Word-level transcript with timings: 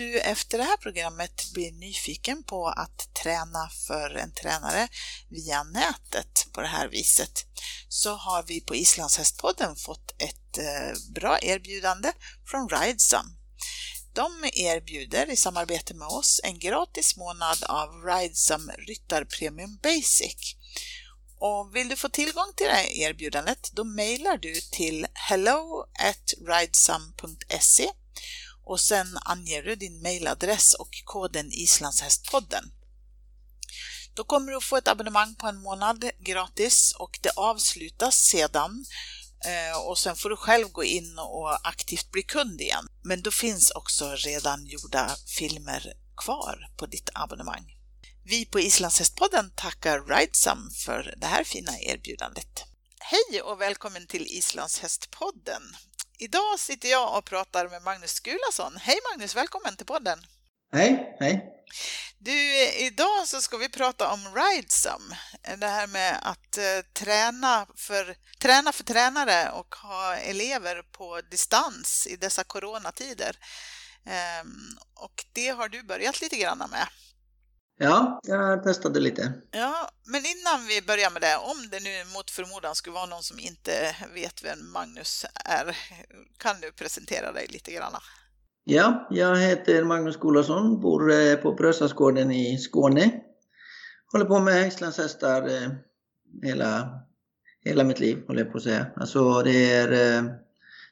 du 0.00 0.18
efter 0.18 0.58
det 0.58 0.64
här 0.64 0.76
programmet 0.76 1.52
blir 1.54 1.72
nyfiken 1.72 2.42
på 2.42 2.68
att 2.68 3.14
träna 3.22 3.70
för 3.86 4.14
en 4.14 4.34
tränare 4.34 4.88
via 5.28 5.62
nätet 5.62 6.46
på 6.52 6.60
det 6.60 6.66
här 6.66 6.88
viset 6.88 7.44
så 7.88 8.14
har 8.14 8.42
vi 8.42 8.60
på 8.60 8.74
Islandshästpodden 8.74 9.76
fått 9.76 10.10
ett 10.18 10.58
eh, 10.58 11.12
bra 11.14 11.38
erbjudande 11.42 12.12
från 12.46 12.68
Ridesum. 12.68 13.36
De 14.12 14.50
erbjuder 14.52 15.30
i 15.30 15.36
samarbete 15.36 15.94
med 15.94 16.08
oss 16.08 16.40
en 16.44 16.58
gratis 16.58 17.16
månad 17.16 17.64
av 17.64 17.88
Ridesum 18.04 18.70
Ryttar 18.88 19.24
Premium 19.24 19.78
Basic. 19.82 20.56
Och 21.38 21.76
vill 21.76 21.88
du 21.88 21.96
få 21.96 22.08
tillgång 22.08 22.52
till 22.56 22.66
det 22.66 22.72
här 22.72 22.92
erbjudandet 22.92 23.70
då 23.72 23.84
mejlar 23.84 24.36
du 24.36 24.60
till 24.60 25.06
hello 25.14 25.86
at 25.98 26.34
ridesum.se 26.48 27.90
och 28.70 28.80
sen 28.80 29.18
anger 29.22 29.62
du 29.62 29.76
din 29.76 30.00
mejladress 30.02 30.74
och 30.74 31.02
koden 31.04 31.52
Islandshästpodden. 31.52 32.64
Då 34.14 34.24
kommer 34.24 34.50
du 34.50 34.56
att 34.56 34.64
få 34.64 34.76
ett 34.76 34.88
abonnemang 34.88 35.34
på 35.34 35.46
en 35.46 35.62
månad 35.62 36.10
gratis 36.18 36.94
och 36.98 37.18
det 37.22 37.30
avslutas 37.36 38.16
sedan 38.16 38.84
eh, 39.44 39.78
och 39.88 39.98
sen 39.98 40.16
får 40.16 40.30
du 40.30 40.36
själv 40.36 40.68
gå 40.68 40.84
in 40.84 41.18
och 41.18 41.68
aktivt 41.68 42.10
bli 42.10 42.22
kund 42.22 42.60
igen. 42.60 42.86
Men 43.02 43.22
då 43.22 43.30
finns 43.30 43.70
också 43.70 44.14
redan 44.14 44.66
gjorda 44.66 45.16
filmer 45.26 45.92
kvar 46.16 46.72
på 46.76 46.86
ditt 46.86 47.10
abonnemang. 47.14 47.76
Vi 48.24 48.46
på 48.46 48.60
Islandshästpodden 48.60 49.52
tackar 49.56 50.00
Ridesum 50.00 50.70
för 50.84 51.14
det 51.16 51.26
här 51.26 51.44
fina 51.44 51.80
erbjudandet. 51.80 52.64
Hej 52.98 53.42
och 53.42 53.60
välkommen 53.60 54.06
till 54.06 54.26
Islandshästpodden! 54.26 55.62
Idag 56.22 56.58
sitter 56.58 56.88
jag 56.88 57.18
och 57.18 57.24
pratar 57.24 57.68
med 57.68 57.82
Magnus 57.82 58.10
Skulason. 58.10 58.76
Hej 58.76 58.98
Magnus, 59.10 59.36
välkommen 59.36 59.76
till 59.76 59.86
podden! 59.86 60.18
Hej, 60.72 61.16
hej! 61.20 61.44
Du, 62.18 62.68
idag 62.68 63.28
så 63.28 63.40
ska 63.40 63.56
vi 63.56 63.68
prata 63.68 64.12
om 64.12 64.34
Ridesum. 64.34 65.14
Det 65.58 65.66
här 65.66 65.86
med 65.86 66.18
att 66.22 66.58
eh, 66.58 66.80
träna, 66.92 67.66
för, 67.76 68.16
träna 68.38 68.72
för 68.72 68.84
tränare 68.84 69.50
och 69.50 69.74
ha 69.74 70.16
elever 70.16 70.82
på 70.82 71.20
distans 71.30 72.06
i 72.06 72.16
dessa 72.16 72.44
coronatider. 72.44 73.36
Ehm, 74.06 74.78
och 74.94 75.24
det 75.32 75.48
har 75.48 75.68
du 75.68 75.82
börjat 75.82 76.20
lite 76.20 76.36
grann 76.36 76.58
med. 76.58 76.88
Ja, 77.82 78.20
jag 78.22 78.62
testade 78.62 79.00
lite. 79.00 79.32
Ja, 79.50 79.90
men 80.04 80.20
innan 80.20 80.66
vi 80.68 80.82
börjar 80.86 81.10
med 81.10 81.22
det, 81.22 81.36
om 81.36 81.68
det 81.70 81.80
nu 81.80 82.14
mot 82.14 82.30
förmodan 82.30 82.74
skulle 82.74 82.94
vara 82.94 83.06
någon 83.06 83.22
som 83.22 83.38
inte 83.38 83.96
vet 84.14 84.44
vem 84.44 84.72
Magnus 84.72 85.26
är, 85.44 85.76
kan 86.38 86.60
du 86.60 86.72
presentera 86.72 87.32
dig 87.32 87.46
lite 87.48 87.72
grann? 87.72 87.92
Ja, 88.64 89.06
jag 89.10 89.36
heter 89.36 89.84
Magnus 89.84 90.16
Golason, 90.16 90.80
bor 90.80 91.12
eh, 91.12 91.36
på 91.36 91.52
Brösasgården 91.52 92.30
i 92.30 92.58
Skåne. 92.58 93.20
Håller 94.12 94.24
på 94.24 94.38
med 94.38 94.54
hästlandshästar 94.54 95.42
eh, 95.48 95.70
hela, 96.42 96.88
hela 97.64 97.84
mitt 97.84 98.00
liv, 98.00 98.24
håller 98.26 98.40
jag 98.40 98.52
på 98.52 98.58
att 98.58 98.64
säga. 98.64 98.86
Alltså 98.96 99.42
det 99.42 99.72
är 99.72 99.92
eh, 99.92 100.24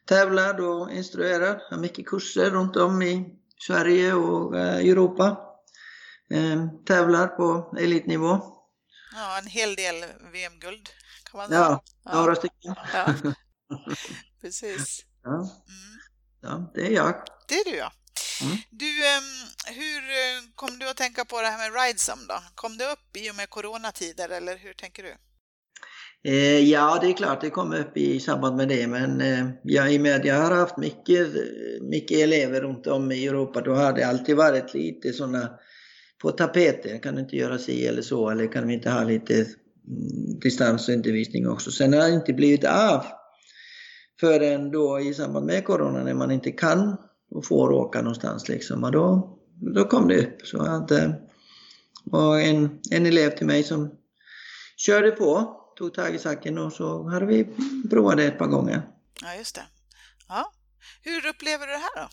tävlar 0.07 0.61
och 0.61 0.91
instruerar, 0.93 1.63
har 1.71 1.79
mycket 1.79 2.07
kurser 2.07 2.51
runt 2.51 2.77
om 2.77 3.03
i 3.03 3.39
Sverige 3.67 4.15
och 4.15 4.57
Europa 4.59 5.48
eh, 6.31 6.67
tävlar 6.87 7.27
på 7.27 7.77
elitnivå. 7.79 8.41
Ja, 9.15 9.39
en 9.39 9.47
hel 9.47 9.75
del 9.75 9.95
VM-guld 10.33 10.89
kan 11.31 11.39
man 11.39 11.49
säga. 11.49 11.61
Ja, 11.61 11.83
ja. 12.05 12.15
några 12.15 12.35
stycken. 12.35 12.75
Ja. 12.93 13.15
Precis. 14.41 15.05
Ja. 15.23 15.35
Mm. 15.35 15.49
ja, 16.41 16.73
det 16.75 16.87
är 16.87 16.91
jag. 16.91 17.15
Det 17.49 17.55
är 17.55 17.65
du 17.65 17.77
ja. 17.77 17.93
Mm. 18.43 18.57
Du, 18.71 19.07
ehm, 19.07 19.75
hur 19.77 20.03
eh, 20.03 20.43
kom 20.55 20.79
du 20.79 20.91
att 20.91 20.97
tänka 20.97 21.25
på 21.25 21.41
det 21.41 21.47
här 21.47 21.71
med 21.71 21.83
Ridesum 21.83 22.27
då? 22.29 22.43
Kom 22.55 22.79
det 22.79 22.85
upp 22.85 23.17
i 23.17 23.31
och 23.31 23.37
med 23.37 23.51
coronatider 23.51 24.29
eller 24.29 24.57
hur 24.59 24.73
tänker 24.73 25.03
du? 25.03 25.15
Eh, 26.25 26.59
ja, 26.59 26.99
det 27.01 27.07
är 27.07 27.13
klart 27.13 27.41
det 27.41 27.51
kom 27.51 27.73
upp 27.73 27.97
i 27.97 28.21
samband 28.21 28.57
med 28.57 28.69
det, 28.69 28.87
men 28.87 29.21
eh, 29.21 29.49
ja, 29.63 29.89
i 29.89 29.99
och 29.99 30.03
med 30.03 30.17
att 30.17 30.25
jag 30.25 30.35
har 30.35 30.51
haft 30.51 30.77
mycket, 30.77 31.29
mycket 31.83 32.19
elever 32.19 32.61
runt 32.61 32.87
om 32.87 33.13
i 33.13 33.27
Europa, 33.27 33.61
då 33.61 33.75
har 33.75 33.93
det 33.93 34.03
alltid 34.03 34.37
varit 34.37 34.75
lite 34.75 35.13
sådana 35.13 35.59
på 36.19 36.31
tapeten. 36.31 37.01
Kan 37.01 37.15
du 37.15 37.21
inte 37.21 37.37
göra 37.37 37.59
si 37.59 37.87
eller 37.87 38.03
så 38.03 38.31
eller 38.31 38.53
kan 38.53 38.67
vi 38.67 38.75
inte 38.75 38.91
ha 38.91 39.05
lite 39.05 39.35
mm, 39.35 40.41
distansundervisning 40.41 41.49
också. 41.49 41.71
Sen 41.71 41.93
har 41.93 42.01
det 42.01 42.15
inte 42.15 42.33
blivit 42.33 42.65
av 42.65 43.05
förrän 44.21 44.71
då 44.71 45.01
i 45.01 45.15
samband 45.15 45.47
med 45.47 45.65
corona 45.65 46.05
när 46.05 46.15
man 46.15 46.31
inte 46.31 46.51
kan 46.51 46.97
och 47.31 47.47
får 47.47 47.73
åka 47.73 48.03
någonstans 48.03 48.49
liksom. 48.49 48.85
Och 48.85 48.93
då, 48.93 49.39
då 49.75 49.85
kom 49.85 50.09
det 50.09 50.27
upp. 50.27 50.47
Så 50.47 50.63
att, 50.63 50.91
eh, 50.91 51.11
och 52.13 52.41
en, 52.41 52.81
en 52.91 53.07
elev 53.07 53.31
till 53.31 53.47
mig 53.47 53.63
som 53.63 53.91
körde 54.77 55.11
på, 55.11 55.55
tog 55.77 55.95
tag 55.95 56.15
i 56.15 56.19
saken 56.19 56.59
och 56.59 56.73
så 56.73 57.09
hade 57.09 57.27
vi 57.27 57.49
provat 57.91 58.17
det 58.17 58.25
ett 58.25 58.39
par 58.39 58.47
gånger. 58.47 58.83
Ja, 59.23 59.35
just 59.39 59.55
det. 59.55 59.67
Ja. 60.29 60.53
Hur 61.03 61.27
upplever 61.27 61.67
du 61.67 61.73
det 61.73 61.79
här 61.79 62.03
då? 62.03 62.09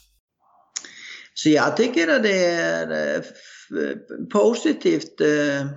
Så 1.33 1.49
jag 1.49 1.77
tycker 1.77 2.07
att 2.07 2.23
det 2.23 2.45
är 2.45 3.15
eh, 3.15 3.23
Eh, 3.71 4.25
positivt, 4.31 5.21
eh, 5.21 5.67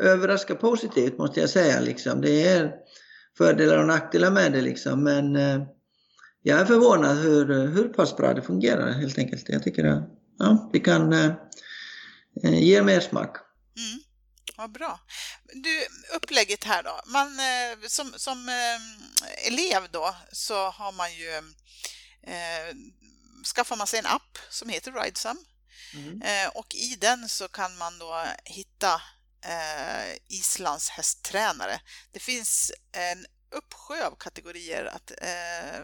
överraska 0.00 0.54
positivt 0.54 1.18
måste 1.18 1.40
jag 1.40 1.50
säga. 1.50 1.80
Liksom. 1.80 2.20
Det 2.20 2.48
är 2.48 2.72
fördelar 3.38 3.78
och 3.78 3.86
nackdelar 3.86 4.30
med 4.30 4.52
det 4.52 4.60
liksom. 4.60 5.04
Men 5.04 5.36
eh, 5.36 5.62
jag 6.42 6.60
är 6.60 6.64
förvånad 6.64 7.16
hur, 7.16 7.66
hur 7.66 7.88
pass 7.88 8.16
bra 8.16 8.34
det 8.34 8.42
fungerar 8.42 8.92
helt 8.92 9.18
enkelt. 9.18 9.48
Jag 9.48 9.62
tycker 9.62 9.84
att 9.84 10.02
ja, 10.38 10.70
det 10.72 10.80
kan 10.80 11.34
ge 12.42 12.82
mer 12.82 13.00
smak. 13.00 13.36
Mm. 13.76 14.00
Vad 14.56 14.72
bra. 14.72 15.00
Du, 15.54 15.86
upplägget 16.16 16.64
här 16.64 16.82
då. 16.82 17.00
Man, 17.06 17.28
som, 17.86 18.12
som 18.16 18.48
elev 19.46 19.82
då 19.90 20.14
så 20.32 20.54
har 20.54 20.92
man 20.92 21.14
ju 21.14 21.36
eh, 22.22 22.74
skaffar 23.54 23.76
man 23.76 23.86
sig 23.86 23.98
en 23.98 24.06
app 24.06 24.38
som 24.50 24.68
heter 24.68 24.92
Ridesum 24.92 25.38
Mm. 25.94 26.22
Eh, 26.22 26.48
och 26.48 26.74
i 26.74 26.96
den 26.96 27.28
så 27.28 27.48
kan 27.48 27.76
man 27.76 27.98
då 27.98 28.24
hitta 28.44 29.02
eh, 29.44 30.16
Islands 30.28 30.88
hästtränare. 30.88 31.80
Det 32.12 32.20
finns 32.20 32.72
en 32.92 33.26
uppsjö 33.50 34.06
av 34.06 34.16
kategorier 34.16 34.84
att 34.84 35.10
eh, 35.10 35.80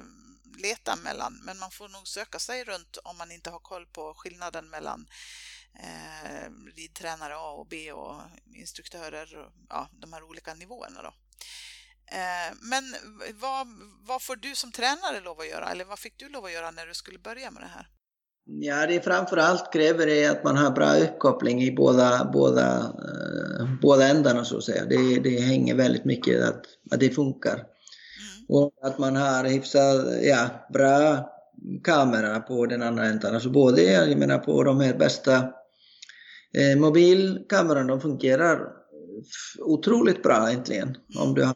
leta 0.56 0.96
mellan, 0.96 1.40
men 1.44 1.58
man 1.58 1.70
får 1.70 1.88
nog 1.88 2.08
söka 2.08 2.38
sig 2.38 2.64
runt 2.64 2.96
om 2.96 3.18
man 3.18 3.30
inte 3.32 3.50
har 3.50 3.58
koll 3.60 3.86
på 3.86 4.14
skillnaden 4.14 4.70
mellan 4.70 5.06
eh, 5.78 6.50
ridtränare 6.76 7.36
A 7.36 7.50
och 7.50 7.66
B 7.66 7.92
och 7.92 8.20
instruktörer, 8.54 9.36
och, 9.36 9.52
ja, 9.68 9.88
de 9.92 10.12
här 10.12 10.22
olika 10.22 10.54
nivåerna 10.54 11.02
då. 11.02 11.14
Eh, 12.06 12.54
men 12.60 12.96
vad, 13.34 13.66
vad 14.00 14.22
får 14.22 14.36
du 14.36 14.56
som 14.56 14.72
tränare 14.72 15.20
lov 15.20 15.40
att 15.40 15.48
göra, 15.48 15.70
eller 15.70 15.84
vad 15.84 15.98
fick 15.98 16.18
du 16.18 16.28
lov 16.28 16.44
att 16.44 16.52
göra 16.52 16.70
när 16.70 16.86
du 16.86 16.94
skulle 16.94 17.18
börja 17.18 17.50
med 17.50 17.62
det 17.62 17.68
här? 17.68 17.88
Ja, 18.46 18.86
det 18.86 19.04
framförallt 19.04 19.72
kräver 19.72 20.06
det 20.06 20.26
att 20.26 20.44
man 20.44 20.56
har 20.56 20.70
bra 20.70 20.96
uppkoppling 20.96 21.62
i 21.62 21.72
båda, 21.72 22.30
båda, 22.32 22.78
uh, 22.78 23.68
båda 23.82 24.08
ändarna 24.08 24.44
så 24.44 24.56
att 24.56 24.64
säga. 24.64 24.84
Det, 24.84 25.20
det 25.20 25.40
hänger 25.40 25.74
väldigt 25.74 26.04
mycket 26.04 26.42
att, 26.42 26.64
att 26.90 27.00
det 27.00 27.10
funkar. 27.10 27.54
Mm. 27.54 27.66
Och 28.48 28.72
att 28.82 28.98
man 28.98 29.16
har 29.16 29.44
hyfsat 29.44 30.06
ja, 30.22 30.66
bra 30.72 31.30
kamera 31.84 32.40
på 32.40 32.66
den 32.66 32.82
andra 32.82 33.06
änden. 33.06 33.34
Alltså 33.34 33.50
både, 33.50 33.82
jag 33.82 34.18
menar 34.18 34.38
på 34.38 34.62
de 34.62 34.80
här 34.80 34.94
bästa 34.94 35.36
eh, 36.52 36.78
mobilkamerorna, 36.78 37.88
de 37.88 38.00
fungerar 38.00 38.60
otroligt 39.58 40.22
bra 40.22 40.50
egentligen. 40.50 40.88
Mm. 40.88 41.28
Om, 41.28 41.34
du 41.34 41.44
har, 41.44 41.54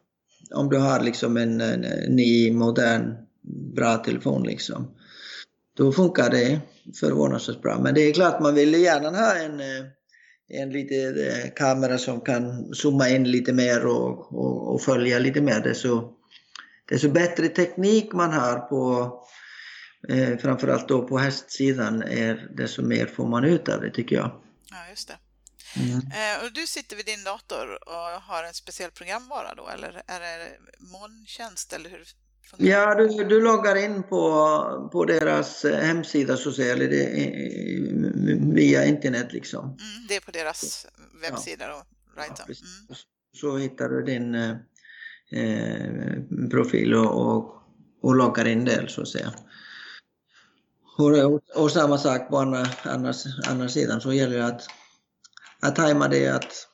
om 0.55 0.69
du 0.69 0.79
har 0.79 1.01
liksom 1.01 1.37
en, 1.37 1.61
en, 1.61 1.85
en 1.85 2.17
ny 2.17 2.53
modern 2.53 3.15
bra 3.75 3.97
telefon 3.97 4.43
liksom. 4.43 4.95
Då 5.79 5.93
funkar 5.93 6.31
det 6.31 6.61
förvånansvärt 7.01 7.63
bra. 7.63 7.79
Men 7.79 7.95
det 7.95 8.01
är 8.01 8.15
klart, 8.15 8.41
man 8.41 8.55
vill 8.55 8.75
gärna 8.75 9.11
ha 9.11 9.35
en, 9.35 9.61
eh, 9.61 9.87
en 10.49 10.71
liten 10.71 11.27
eh, 11.27 11.51
kamera 11.57 11.99
som 11.99 12.21
kan 12.21 12.75
zooma 12.75 13.09
in 13.09 13.31
lite 13.31 13.53
mer 13.53 13.87
och, 13.87 14.33
och, 14.33 14.75
och 14.75 14.83
följa 14.83 15.19
lite 15.19 15.41
mer. 15.41 15.61
Desto, 15.61 16.13
desto 16.89 17.09
bättre 17.09 17.49
teknik 17.49 18.13
man 18.13 18.33
har 18.33 18.59
på 18.59 19.13
eh, 20.09 20.39
framförallt 20.39 20.89
då 20.89 21.09
på 21.09 21.19
hästsidan, 21.19 22.03
är, 22.03 22.49
desto 22.57 22.83
mer 22.83 23.07
får 23.07 23.29
man 23.29 23.45
ut 23.45 23.69
av 23.69 23.81
det 23.81 23.91
tycker 23.91 24.17
jag. 24.17 24.31
Ja, 24.71 24.91
just 24.91 25.09
det. 25.09 25.17
Mm. 25.77 25.97
Eh, 25.99 26.45
och 26.45 26.53
du 26.53 26.67
sitter 26.67 26.97
vid 26.97 27.07
din 27.07 27.25
dator 27.25 27.89
och 27.89 28.23
har 28.23 28.45
en 28.45 28.55
speciell 28.55 28.91
programvara 28.91 29.55
då, 29.55 29.69
eller 29.69 30.03
är 30.07 30.21
det 30.21 30.49
molntjänst 30.79 31.73
eller 31.73 31.91
hur 31.91 32.05
Ja, 32.57 32.95
du, 32.95 33.25
du 33.25 33.41
loggar 33.41 33.77
in 33.77 34.03
på, 34.03 34.89
på 34.93 35.05
deras 35.05 35.65
eh, 35.65 35.79
hemsida 35.79 36.37
så 36.37 36.63
eller 36.63 36.89
det, 36.89 38.55
via 38.55 38.85
internet 38.85 39.33
liksom. 39.33 39.65
Mm, 39.65 40.07
det 40.09 40.17
är 40.17 40.21
på 40.21 40.31
deras 40.31 40.87
webbsida 41.23 41.69
då, 41.69 41.83
right? 42.21 42.33
Ja, 42.39 42.45
mm. 42.45 42.99
Så 43.33 43.57
hittar 43.57 43.89
du 43.89 44.03
din 44.03 44.35
eh, 44.35 44.51
eh, 45.31 46.23
profil 46.51 46.95
och, 46.95 47.27
och, 47.27 47.63
och 48.03 48.15
loggar 48.15 48.45
in 48.49 48.65
där 48.65 48.87
så 48.87 49.03
att 49.03 49.09
säga. 49.09 49.33
Och, 50.99 51.63
och, 51.63 51.73
samma 51.73 51.99
sak 51.99 52.29
på 52.29 52.39
andra, 52.39 52.67
andra, 52.83 53.13
andra 53.49 53.69
sidan 53.69 54.01
så 54.01 54.13
gäller 54.13 54.39
det 54.39 54.47
att, 54.47 54.67
att 55.61 55.77
tajma 55.77 56.09
det 56.09 56.29
att, 56.29 56.69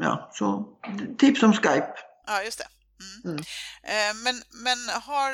ja, 0.00 0.30
så 0.34 0.78
tips 1.18 1.42
om 1.42 1.52
Skype. 1.52 1.94
Ja, 2.26 2.42
just 2.42 2.58
det. 2.58 2.66
Mm. 3.00 3.36
Mm. 3.36 3.44
Eh, 3.82 4.24
men, 4.24 4.42
men 4.64 4.78
har, 5.02 5.32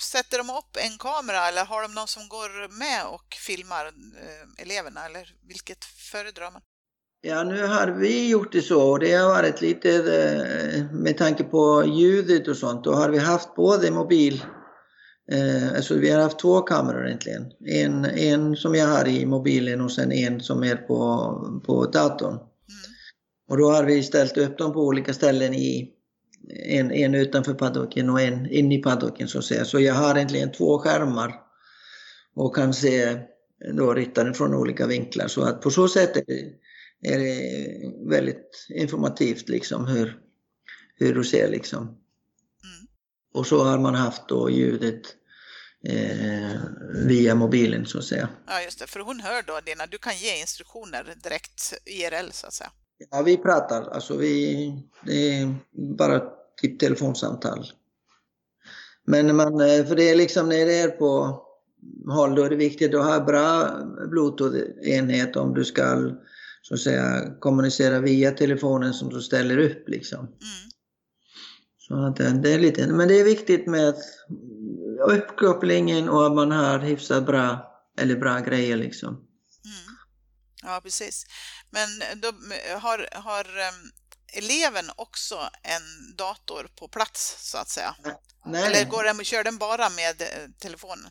sätter 0.00 0.38
de 0.38 0.50
upp 0.50 0.76
en 0.76 0.98
kamera 0.98 1.48
eller 1.48 1.64
har 1.64 1.82
de 1.82 1.94
någon 1.94 2.08
som 2.08 2.28
går 2.28 2.78
med 2.78 3.06
och 3.06 3.34
filmar 3.46 3.86
eh, 3.86 4.62
eleverna 4.62 5.06
eller 5.06 5.34
vilket 5.48 5.84
föredrar 5.84 6.50
man? 6.50 6.62
Ja, 7.24 7.44
nu 7.44 7.66
har 7.66 7.86
vi 7.86 8.28
gjort 8.28 8.52
det 8.52 8.62
så 8.62 8.90
och 8.90 8.98
det 8.98 9.12
har 9.12 9.28
varit 9.28 9.60
lite 9.60 9.90
eh, 9.94 10.90
med 10.92 11.18
tanke 11.18 11.44
på 11.44 11.84
ljudet 11.86 12.48
och 12.48 12.56
sånt. 12.56 12.84
Då 12.84 12.92
har 12.92 13.08
vi 13.08 13.18
haft 13.18 13.54
både 13.54 13.90
mobil, 13.90 14.44
eh, 15.32 15.68
alltså 15.76 15.94
vi 15.94 16.10
har 16.10 16.22
haft 16.22 16.38
två 16.38 16.60
kameror 16.60 17.06
egentligen. 17.06 17.52
En, 17.66 18.04
en 18.04 18.56
som 18.56 18.74
jag 18.74 18.86
har 18.86 19.08
i 19.08 19.26
mobilen 19.26 19.80
och 19.80 19.92
sen 19.92 20.12
en 20.12 20.40
som 20.40 20.64
är 20.64 20.76
på, 20.76 21.62
på 21.66 21.86
datorn. 21.86 22.34
Mm. 22.34 22.48
Och 23.50 23.58
då 23.58 23.70
har 23.70 23.84
vi 23.84 24.02
ställt 24.02 24.36
upp 24.36 24.58
dem 24.58 24.72
på 24.72 24.80
olika 24.80 25.14
ställen 25.14 25.54
i, 25.54 25.90
en, 26.50 26.92
en 26.92 27.14
utanför 27.14 27.54
paddocken 27.54 28.10
och 28.10 28.20
en 28.20 28.50
inne 28.50 28.74
i 28.74 28.82
paddocken 28.82 29.28
så 29.28 29.38
att 29.38 29.44
säga. 29.44 29.64
Så 29.64 29.80
jag 29.80 29.94
har 29.94 30.16
egentligen 30.16 30.52
två 30.52 30.78
skärmar 30.78 31.34
och 32.34 32.56
kan 32.56 32.74
se 32.74 33.18
då 33.74 33.94
ryttaren 33.94 34.34
från 34.34 34.54
olika 34.54 34.86
vinklar. 34.86 35.28
Så 35.28 35.42
att 35.42 35.60
på 35.60 35.70
så 35.70 35.88
sätt 35.88 36.16
är 36.16 36.24
det 36.26 36.54
är 37.02 37.18
det 37.18 38.08
väldigt 38.10 38.66
informativt 38.68 39.48
liksom 39.48 39.86
hur, 39.86 40.18
hur 40.94 41.14
du 41.14 41.24
ser 41.24 41.48
liksom. 41.48 41.82
Mm. 41.82 42.86
Och 43.34 43.46
så 43.46 43.64
har 43.64 43.78
man 43.78 43.94
haft 43.94 44.28
då 44.28 44.50
ljudet 44.50 45.02
eh, 45.88 46.60
via 47.06 47.34
mobilen 47.34 47.86
så 47.86 47.98
att 47.98 48.04
säga. 48.04 48.28
Ja 48.46 48.62
just 48.62 48.78
det, 48.78 48.86
för 48.86 49.00
hon 49.00 49.20
hör 49.20 49.42
då 49.42 49.60
dina, 49.60 49.86
du 49.86 49.98
kan 49.98 50.16
ge 50.16 50.40
instruktioner 50.40 51.14
direkt 51.22 51.74
IRL 51.84 52.30
så 52.30 52.46
att 52.46 52.52
säga. 52.52 52.70
Ja 53.10 53.22
vi 53.22 53.36
pratar, 53.36 53.90
alltså 53.90 54.16
vi, 54.16 54.72
det 55.06 55.38
är 55.38 55.54
bara 55.98 56.22
typ 56.62 56.80
telefonsamtal. 56.80 57.66
Men 59.06 59.36
man, 59.36 59.60
eh, 59.60 59.84
för 59.84 59.96
det 59.96 60.10
är 60.10 60.16
liksom 60.16 60.48
när 60.48 60.66
det 60.66 60.78
är 60.78 60.88
på 60.88 61.42
håll 62.08 62.34
då 62.34 62.42
är 62.42 62.50
det 62.50 62.56
viktigt 62.56 62.94
att 62.94 63.04
ha 63.04 63.20
bra 63.20 63.78
bluetooth-enhet 64.10 65.36
om 65.36 65.54
du 65.54 65.64
ska 65.64 66.10
så 66.62 66.74
att 66.74 66.80
säga 66.80 67.34
kommunicera 67.40 68.00
via 68.00 68.30
telefonen 68.30 68.94
som 68.94 69.08
du 69.08 69.20
ställer 69.20 69.58
upp 69.58 69.88
liksom. 69.88 70.18
Mm. 70.18 70.70
Så 71.78 72.06
att 72.06 72.42
det 72.42 72.52
är 72.52 72.58
lite, 72.58 72.86
men 72.86 73.08
det 73.08 73.20
är 73.20 73.24
viktigt 73.24 73.66
med 73.66 73.94
uppkopplingen 75.08 76.08
och 76.08 76.26
att 76.26 76.34
man 76.34 76.50
har 76.50 76.78
hyfsat 76.78 77.26
bra, 77.26 77.72
eller 77.98 78.16
bra 78.16 78.38
grejer 78.38 78.76
liksom. 78.76 79.08
Mm. 79.08 79.96
Ja, 80.62 80.80
precis. 80.82 81.26
Men 81.72 82.20
då 82.20 82.32
har, 82.78 83.08
har 83.12 83.44
um, 83.44 83.92
eleven 84.32 84.90
också 84.96 85.50
en 85.62 86.16
dator 86.16 86.70
på 86.76 86.88
plats 86.88 87.50
så 87.50 87.58
att 87.58 87.68
säga? 87.68 87.94
Nej. 88.46 88.66
Eller 88.66 88.90
går 88.90 89.04
den, 89.04 89.24
kör 89.24 89.44
den 89.44 89.58
bara 89.58 89.88
med 89.90 90.22
eh, 90.22 90.50
telefonen? 90.58 91.10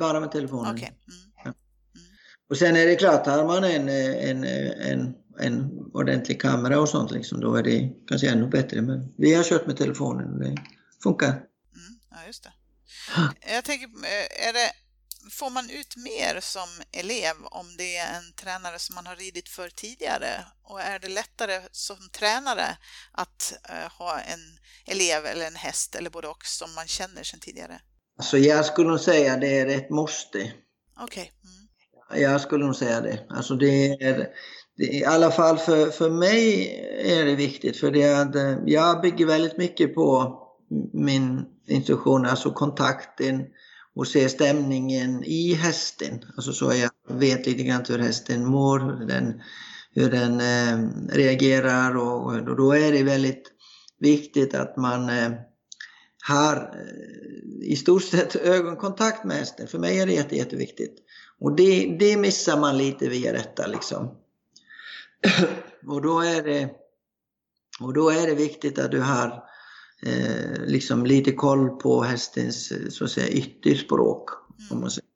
Bara 0.00 0.20
med 0.20 0.32
telefonen. 0.32 0.74
Okay. 0.74 0.88
Mm. 0.88 1.32
Ja. 1.44 1.54
Och 2.50 2.56
sen 2.56 2.76
är 2.76 2.86
det 2.86 2.96
klart, 2.96 3.26
har 3.26 3.44
man 3.44 3.64
en, 3.64 3.88
en, 3.88 4.44
en, 4.44 5.14
en 5.40 5.70
ordentlig 5.92 6.40
kamera 6.40 6.80
och 6.80 6.88
sånt 6.88 7.10
liksom, 7.10 7.40
då 7.40 7.54
är 7.54 7.62
det 7.62 7.90
kanske 8.08 8.30
ännu 8.30 8.48
bättre. 8.48 8.82
Men 8.82 9.14
vi 9.18 9.34
har 9.34 9.44
kört 9.44 9.66
med 9.66 9.76
telefonen 9.76 10.32
och 10.32 10.38
det 10.38 10.56
funkar. 11.02 11.28
Mm, 11.28 11.98
ja, 12.10 12.16
just 12.26 12.42
det. 12.44 12.52
Jag 13.54 13.64
tänker, 13.64 13.86
är 14.48 14.52
det, 14.52 14.72
får 15.30 15.50
man 15.50 15.70
ut 15.70 15.96
mer 15.96 16.40
som 16.40 16.68
elev 16.92 17.34
om 17.44 17.76
det 17.78 17.96
är 17.96 18.16
en 18.18 18.32
tränare 18.32 18.78
som 18.78 18.94
man 18.94 19.06
har 19.06 19.16
ridit 19.16 19.48
för 19.48 19.68
tidigare? 19.68 20.44
Och 20.62 20.80
är 20.80 20.98
det 20.98 21.08
lättare 21.08 21.62
som 21.72 21.96
tränare 22.12 22.76
att 23.12 23.58
uh, 23.70 23.98
ha 23.98 24.20
en 24.20 24.40
elev 24.86 25.26
eller 25.26 25.46
en 25.46 25.56
häst 25.56 25.94
eller 25.94 26.10
både 26.10 26.28
och 26.28 26.44
som 26.44 26.74
man 26.74 26.86
känner 26.86 27.22
sedan 27.22 27.40
tidigare? 27.40 27.80
Alltså 28.18 28.38
jag 28.38 28.64
skulle 28.66 28.88
nog 28.88 29.00
säga 29.00 29.36
det 29.36 29.58
är 29.58 29.66
ett 29.66 29.90
måste. 29.90 30.38
Okej. 30.38 30.52
Okay. 31.04 31.30
Mm. 31.44 31.68
Jag 32.22 32.40
skulle 32.40 32.64
nog 32.64 32.76
säga 32.76 33.00
det. 33.00 33.26
Alltså 33.28 33.54
det 33.54 33.88
är, 33.88 34.28
det, 34.76 34.84
I 34.84 35.04
alla 35.04 35.30
fall 35.30 35.58
för, 35.58 35.90
för 35.90 36.10
mig 36.10 36.68
är 37.04 37.24
det 37.24 37.34
viktigt 37.34 37.76
för 37.76 37.90
det 37.90 38.20
att 38.20 38.34
eh, 38.34 38.56
jag 38.66 39.00
bygger 39.00 39.26
väldigt 39.26 39.58
mycket 39.58 39.94
på 39.94 40.38
min 40.92 41.44
instruktion, 41.66 42.26
alltså 42.26 42.50
kontakten 42.50 43.44
och 43.98 44.08
se 44.08 44.28
stämningen 44.28 45.24
i 45.24 45.54
hästen. 45.54 46.24
Alltså 46.36 46.52
så 46.52 46.72
jag 46.74 46.90
vet 47.18 47.46
lite 47.46 47.62
grann 47.62 47.84
hur 47.88 47.98
hästen 47.98 48.44
mår, 48.44 48.78
hur 48.78 49.06
den, 49.06 49.42
hur 49.94 50.10
den 50.10 50.40
eh, 50.40 50.90
reagerar 51.16 51.96
och, 51.96 52.26
och, 52.26 52.56
då 52.56 52.72
är 52.72 52.92
det 52.92 53.02
väldigt 53.02 53.52
viktigt 54.00 54.54
att 54.54 54.76
man 54.76 55.08
eh, 55.08 55.30
har 56.28 56.56
eh, 56.56 57.68
i 57.68 57.76
stort 57.76 58.02
sett 58.02 58.36
ögonkontakt 58.44 59.24
med 59.24 59.36
hästen. 59.36 59.68
För 59.68 59.78
mig 59.78 60.00
är 60.00 60.06
det 60.06 60.12
jätte, 60.12 60.36
jätteviktigt. 60.36 60.98
Och 61.40 61.56
det, 61.56 61.96
det 61.98 62.16
missar 62.16 62.60
man 62.60 62.78
lite 62.78 63.08
via 63.08 63.32
detta 63.32 63.66
liksom. 63.66 64.16
och, 65.86 66.02
då 66.02 66.20
är 66.20 66.42
det, 66.42 66.70
och 67.80 67.94
då 67.94 68.10
är 68.10 68.26
det 68.26 68.34
viktigt 68.34 68.78
att 68.78 68.90
du 68.90 69.00
har 69.00 69.44
eh, 70.02 70.66
liksom 70.66 71.06
lite 71.06 71.32
koll 71.32 71.70
på 71.70 72.02
hästens 72.02 72.72
så 72.90 73.04
att 73.04 73.10
säga 73.10 73.28
ytterspråk. 73.28 74.28
Mm. 74.30 74.72
Om 74.72 74.80
man 74.80 74.90
säger 74.90 75.08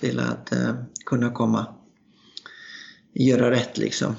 till 0.00 0.18
att 0.18 0.52
eh, 0.52 0.74
kunna 1.06 1.30
komma 1.30 1.74
göra 3.14 3.50
rätt 3.50 3.78
liksom. 3.78 4.06
Mm. 4.06 4.18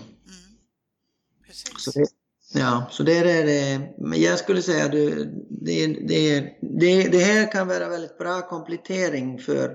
Så 1.78 1.92
det, 1.92 2.08
ja, 2.54 2.88
så 2.92 3.04
det 3.04 3.18
är 3.18 3.46
det. 3.46 3.94
Men 3.98 4.22
jag 4.22 4.40
skulle 4.40 4.62
säga 4.62 4.86
att 4.86 4.92
det, 4.92 5.88
det, 6.08 6.58
det, 6.62 7.08
det 7.08 7.20
här 7.20 7.52
kan 7.52 7.68
vara 7.68 7.90
väldigt 7.90 8.18
bra 8.18 8.42
komplettering 8.42 9.40
för 9.40 9.72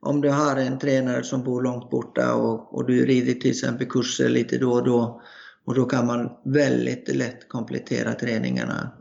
om 0.00 0.20
du 0.20 0.30
har 0.30 0.56
en 0.56 0.78
tränare 0.78 1.24
som 1.24 1.44
bor 1.44 1.62
långt 1.62 1.90
borta 1.90 2.34
och, 2.34 2.74
och 2.74 2.86
du 2.86 3.06
rider 3.06 3.34
till 3.34 3.50
exempel 3.50 3.86
kurser 3.86 4.28
lite 4.28 4.58
då 4.58 4.72
och 4.72 4.84
då 4.84 5.22
och 5.66 5.74
då 5.74 5.86
kan 5.86 6.06
man 6.06 6.30
väldigt 6.44 7.08
lätt 7.08 7.48
komplettera 7.48 8.14
träningarna 8.14 8.92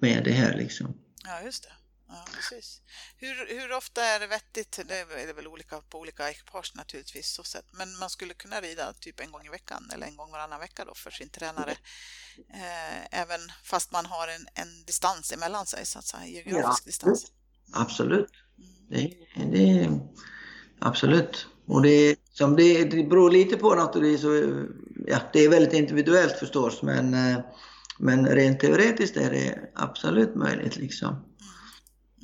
med 0.00 0.24
det 0.24 0.32
här 0.32 0.56
liksom. 0.56 0.94
Ja, 1.24 1.42
just 1.44 1.62
det. 1.62 1.70
Ja, 2.08 2.24
precis. 2.34 2.80
Hur, 3.16 3.60
hur 3.60 3.72
ofta 3.72 4.04
är 4.04 4.20
det 4.20 4.26
vettigt? 4.26 4.80
Det 4.88 4.98
är 4.98 5.34
väl 5.34 5.46
olika 5.46 5.80
på 5.80 5.98
olika 5.98 6.30
ekipage 6.30 6.72
naturligtvis, 6.76 7.28
så 7.28 7.42
sätt. 7.42 7.64
men 7.72 7.98
man 7.98 8.10
skulle 8.10 8.34
kunna 8.34 8.60
rida 8.60 8.92
typ 8.92 9.20
en 9.20 9.32
gång 9.32 9.46
i 9.46 9.48
veckan 9.48 9.90
eller 9.94 10.06
en 10.06 10.16
gång 10.16 10.30
varannan 10.32 10.60
vecka 10.60 10.84
då 10.84 10.94
för 10.94 11.10
sin 11.10 11.28
tränare. 11.28 11.76
Eh, 12.38 13.20
även 13.20 13.40
fast 13.64 13.92
man 13.92 14.06
har 14.06 14.28
en, 14.28 14.46
en 14.54 14.84
distans 14.86 15.32
emellan 15.32 15.66
sig, 15.66 15.86
så 15.86 15.98
att 15.98 16.04
säga, 16.04 16.26
geografisk 16.26 16.82
ja, 16.82 16.86
distans. 16.86 17.32
Absolut. 17.72 18.30
Mm. 18.58 18.88
Det, 18.88 19.16
det, 19.52 20.00
Absolut. 20.78 21.46
Och 21.66 21.82
det, 21.82 22.16
som 22.32 22.56
det, 22.56 22.84
det 22.84 23.04
beror 23.04 23.30
lite 23.30 23.56
på 23.56 23.74
något 23.74 23.96
det 25.04 25.10
är, 25.10 25.14
ja, 25.14 25.20
det 25.32 25.44
är 25.44 25.48
väldigt 25.48 25.72
individuellt 25.72 26.32
förstås 26.32 26.82
men, 26.82 27.14
eh, 27.14 27.38
men 27.98 28.26
rent 28.26 28.60
teoretiskt 28.60 29.16
är 29.16 29.30
det 29.30 29.58
absolut 29.74 30.34
möjligt. 30.34 30.76
Liksom. 30.76 31.16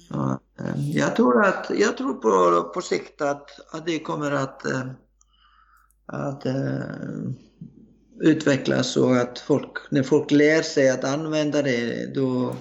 Så, 0.09 0.41
eh, 0.61 0.91
jag 0.91 1.17
tror, 1.17 1.45
att, 1.45 1.71
jag 1.75 1.97
tror 1.97 2.15
på, 2.15 2.63
på 2.75 2.81
sikt 2.81 3.21
att, 3.23 3.75
att 3.75 3.87
det 3.87 3.99
kommer 3.99 4.31
att, 4.31 4.67
eh, 4.67 4.87
att 6.07 6.43
utvecklas 8.21 8.97
och 8.97 9.17
att 9.17 9.39
folk, 9.39 9.71
när 9.91 10.03
folk 10.03 10.31
lär 10.31 10.63
sig 10.63 10.91
att 10.91 11.05
använda 11.05 11.63
det 11.63 12.15
då, 12.15 12.57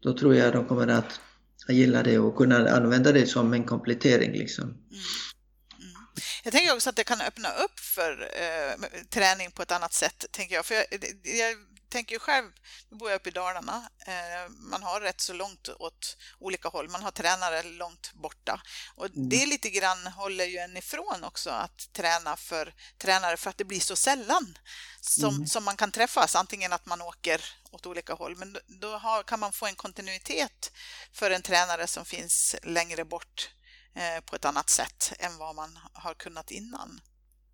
då 0.00 0.16
tror 0.16 0.34
jag 0.34 0.52
de 0.52 0.64
kommer 0.64 0.88
att 0.88 1.20
gilla 1.68 2.02
det 2.02 2.18
och 2.18 2.36
kunna 2.36 2.68
använda 2.68 3.12
det 3.12 3.26
som 3.26 3.52
en 3.52 3.64
komplettering. 3.64 4.32
Liksom. 4.32 4.64
Mm. 4.64 4.76
Jag 6.46 6.52
tänker 6.52 6.74
också 6.74 6.90
att 6.90 6.96
det 6.96 7.04
kan 7.04 7.20
öppna 7.20 7.52
upp 7.52 7.80
för 7.80 8.30
eh, 8.42 9.02
träning 9.10 9.50
på 9.50 9.62
ett 9.62 9.70
annat 9.70 9.92
sätt, 9.92 10.24
tänker 10.30 10.54
jag. 10.54 10.66
För 10.66 10.74
jag, 10.74 10.86
jag 11.22 11.56
tänker 11.88 12.14
ju 12.14 12.18
själv, 12.18 12.50
nu 12.90 12.96
bor 12.96 13.10
jag 13.10 13.16
uppe 13.16 13.28
i 13.28 13.32
Dalarna, 13.32 13.90
eh, 14.06 14.50
man 14.50 14.82
har 14.82 15.00
rätt 15.00 15.20
så 15.20 15.32
långt 15.32 15.68
åt 15.68 16.16
olika 16.38 16.68
håll, 16.68 16.88
man 16.88 17.02
har 17.02 17.10
tränare 17.10 17.62
långt 17.62 18.12
borta. 18.12 18.62
Och 18.94 19.06
mm. 19.06 19.28
det 19.28 19.46
lite 19.46 19.70
grann 19.70 20.06
håller 20.06 20.44
ju 20.44 20.58
en 20.58 20.76
ifrån 20.76 21.24
också 21.24 21.50
att 21.50 21.92
träna 21.92 22.36
för 22.36 22.74
tränare 22.98 23.36
för 23.36 23.50
att 23.50 23.58
det 23.58 23.64
blir 23.64 23.80
så 23.80 23.96
sällan 23.96 24.58
som, 25.00 25.34
mm. 25.34 25.46
som 25.46 25.64
man 25.64 25.76
kan 25.76 25.92
träffas, 25.92 26.34
antingen 26.34 26.72
att 26.72 26.86
man 26.86 27.02
åker 27.02 27.44
åt 27.70 27.86
olika 27.86 28.14
håll, 28.14 28.36
men 28.36 28.52
då, 28.52 28.60
då 28.66 28.96
har, 28.96 29.22
kan 29.22 29.40
man 29.40 29.52
få 29.52 29.66
en 29.66 29.76
kontinuitet 29.76 30.72
för 31.12 31.30
en 31.30 31.42
tränare 31.42 31.86
som 31.86 32.04
finns 32.04 32.56
längre 32.62 33.04
bort 33.04 33.50
på 34.30 34.36
ett 34.36 34.44
annat 34.44 34.70
sätt 34.70 35.12
än 35.18 35.38
vad 35.38 35.54
man 35.56 35.78
har 35.92 36.14
kunnat 36.14 36.50
innan. 36.50 37.00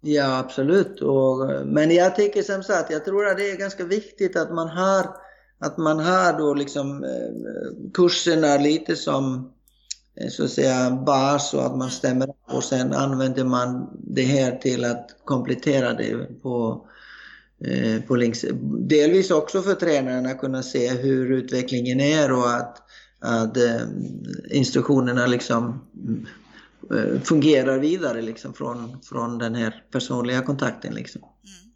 Ja, 0.00 0.38
absolut. 0.38 1.00
Och, 1.00 1.66
men 1.66 1.90
jag 1.90 2.16
tycker 2.16 2.42
som 2.42 2.62
sagt, 2.62 2.90
jag 2.90 3.04
tror 3.04 3.26
att 3.26 3.36
det 3.36 3.50
är 3.50 3.56
ganska 3.56 3.84
viktigt 3.84 4.36
att 4.36 4.54
man 4.54 4.68
har, 4.68 5.16
att 5.58 5.76
man 5.78 5.98
har 5.98 6.38
då 6.38 6.54
liksom 6.54 7.04
eh, 7.04 7.90
kurserna 7.94 8.56
lite 8.56 8.96
som 8.96 9.52
eh, 10.20 10.28
så 10.28 10.44
att 10.44 10.50
säga 10.50 10.90
bas 10.90 11.54
och 11.54 11.66
att 11.66 11.76
man 11.76 11.88
Mm. 11.88 11.90
stämmer 11.90 12.28
av 12.28 12.56
och 12.56 12.64
sen 12.64 12.92
använder 12.92 13.44
man 13.44 13.90
det 13.94 14.22
här 14.22 14.56
till 14.56 14.84
att 14.84 15.16
komplettera 15.24 15.94
det 15.94 16.42
på, 16.42 16.86
eh, 17.64 18.02
på 18.02 18.16
links. 18.16 18.44
Delvis 18.88 19.30
också 19.30 19.62
för 19.62 19.74
tränarna 19.74 20.30
att 20.30 20.38
kunna 20.40 20.62
se 20.62 20.88
hur 20.90 21.32
utvecklingen 21.32 22.00
är 22.00 22.32
och 22.32 22.52
att, 22.52 22.81
att 23.22 23.56
eh, 23.56 23.80
instruktionerna 24.50 25.26
liksom 25.26 25.86
eh, 26.94 27.20
fungerar 27.22 27.78
vidare 27.78 28.22
liksom 28.22 28.54
från, 28.54 29.02
från 29.02 29.38
den 29.38 29.54
här 29.54 29.84
personliga 29.92 30.42
kontakten. 30.42 30.94
Liksom. 30.94 31.20
Mm. 31.22 31.72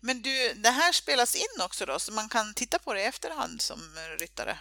Men 0.00 0.22
du, 0.22 0.52
det 0.62 0.68
här 0.70 0.92
spelas 0.92 1.34
in 1.34 1.62
också 1.64 1.86
då, 1.86 1.98
så 1.98 2.12
man 2.12 2.28
kan 2.28 2.54
titta 2.54 2.78
på 2.78 2.94
det 2.94 3.00
i 3.00 3.04
efterhand 3.04 3.60
som 3.62 3.78
ryttare? 4.20 4.58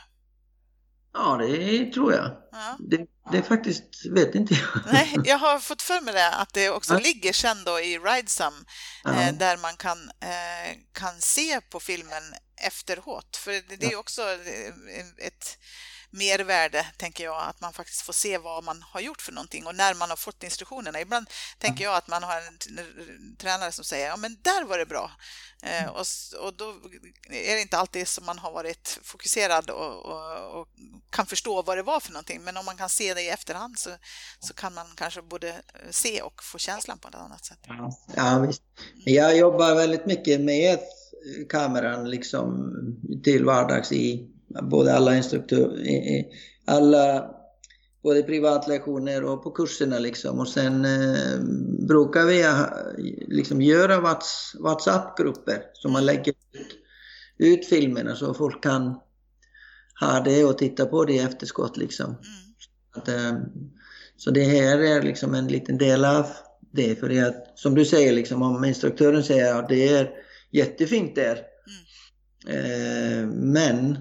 Ja, 1.14 1.38
det 1.38 1.86
tror 1.94 2.14
jag. 2.14 2.32
Ja. 2.52 2.78
Det, 2.80 3.06
det 3.32 3.42
faktiskt 3.44 4.06
vet 4.12 4.36
inte 4.36 4.54
jag. 4.54 4.82
Nej, 4.94 5.16
jag 5.24 5.38
har 5.38 5.60
fått 5.60 5.82
för 5.82 6.02
mig 6.02 6.14
det 6.14 6.30
att 6.36 6.54
det 6.54 6.70
också 6.70 6.94
Ja. 6.94 7.00
ligger 7.00 7.34
sen 7.34 7.58
då 7.66 7.80
i 7.80 8.00
Ridesum 8.00 8.54
Ja. 9.04 9.12
eh, 9.22 9.34
där 9.34 9.58
man 9.58 9.76
kan, 9.78 9.98
kan 10.92 11.22
se 11.22 11.62
på 11.62 11.80
filmen 11.80 12.24
efteråt. 12.64 13.38
För 13.38 13.52
det, 13.52 13.76
det 13.76 13.86
är 13.86 13.96
också 13.96 14.22
eh, 14.22 15.28
ett 15.28 15.58
mervärde, 16.10 16.88
tänker 16.98 17.24
jag, 17.24 17.44
att 17.50 17.62
man 17.62 17.74
faktiskt 17.74 18.02
får 18.02 18.14
se 18.14 18.38
vad 18.38 18.64
man 18.64 18.82
har 18.82 19.00
gjort 19.02 19.22
för 19.22 19.32
någonting 19.32 19.66
och 19.68 19.76
när 19.76 19.94
man 19.94 20.10
har 20.10 20.18
fått 20.18 20.44
instruktionerna. 20.44 21.02
Ibland 21.02 21.30
tänker 21.60 21.84
jag 21.84 21.96
att 21.96 22.08
man 22.08 22.24
har 22.24 22.38
en 22.38 22.58
tränare 23.38 23.72
som 23.72 23.86
säger 23.86 24.08
ja 24.08 24.16
men 24.18 24.38
där 24.42 24.64
var 24.64 24.78
det 24.78 24.86
bra. 24.86 25.12
Eh, 25.64 25.90
och, 25.90 26.02
s- 26.02 26.34
och 26.34 26.54
då 26.54 26.70
är 27.30 27.56
det 27.56 27.62
inte 27.62 27.78
alltid 27.78 28.08
som 28.08 28.26
man 28.26 28.40
har 28.40 28.52
varit 28.52 29.00
fokuserad 29.04 29.70
och, 29.70 30.06
och, 30.06 30.62
och 30.62 30.68
kan 31.10 31.26
förstå 31.26 31.62
vad 31.62 31.78
det 31.78 31.84
var 31.84 32.00
för 32.00 32.12
någonting. 32.12 32.42
Men 32.44 32.58
om 32.58 32.66
man 32.66 32.78
kan 32.78 32.90
se 32.90 33.14
det 33.14 33.22
i 33.22 33.30
efterhand 33.30 33.80
så, 33.80 33.90
så 34.40 34.54
kan 34.54 34.74
man 34.74 34.88
kanske 34.96 35.22
både 35.22 35.50
eh, 35.50 35.90
se 35.92 36.22
och 36.22 36.44
få 36.44 36.58
känslan 36.58 37.00
på 37.00 37.08
ett 37.08 37.16
annat 37.16 37.46
sätt. 37.46 37.60
Ja, 38.16 38.40
visst. 38.40 38.62
Jag 39.06 39.38
jobbar 39.38 39.76
väldigt 39.76 40.06
mycket 40.06 40.42
med 40.42 40.80
kameran 41.50 42.10
liksom 42.10 42.74
till 43.24 43.46
vardags 43.46 43.92
i 43.92 44.30
både 44.62 44.94
alla 44.94 45.18
instruktörer, 45.18 46.26
alla 46.66 47.30
både 48.04 48.24
privatlektioner 48.24 49.24
och 49.24 49.44
på 49.44 49.52
kurserna 49.52 50.00
liksom. 50.00 50.40
Och 50.40 50.48
sen 50.48 50.86
eh, 50.86 51.40
brukar 51.88 52.26
vi 52.26 52.46
liksom 53.28 53.62
göra 53.62 54.02
Whats, 54.02 54.56
WhatsApp-grupper 54.60 55.64
så 55.74 55.90
man 55.90 56.06
lägger 56.06 56.34
ut, 56.54 56.78
ut 57.38 57.66
filmerna 57.66 58.16
så 58.16 58.34
folk 58.34 58.64
kan 58.64 59.00
ha 60.00 60.20
det 60.20 60.46
och 60.46 60.58
titta 60.58 60.86
på 60.86 61.06
det 61.06 61.14
i 61.14 61.20
efterskott 61.20 61.78
liksom. 61.78 62.06
Mm. 62.06 62.20
Att, 62.96 63.08
eh, 63.08 63.40
så 64.18 64.32
det 64.32 64.44
här 64.44 64.78
är 64.78 65.02
liksom 65.02 65.34
en 65.34 65.48
liten 65.48 65.78
del 65.78 66.06
av 66.06 66.26
det. 66.72 67.00
För 67.00 67.10
det 67.10 67.20
att, 67.20 67.52
som 67.56 67.76
du 67.76 67.86
säger, 67.86 68.14
liksom, 68.14 68.42
om 68.42 68.66
instruktören 68.66 69.24
säger 69.24 69.56
att 69.56 69.70
det 69.70 69.90
är 69.90 70.10
jättefint 70.54 71.16
där. 71.16 71.38
Eh, 72.48 73.28
men 73.28 73.98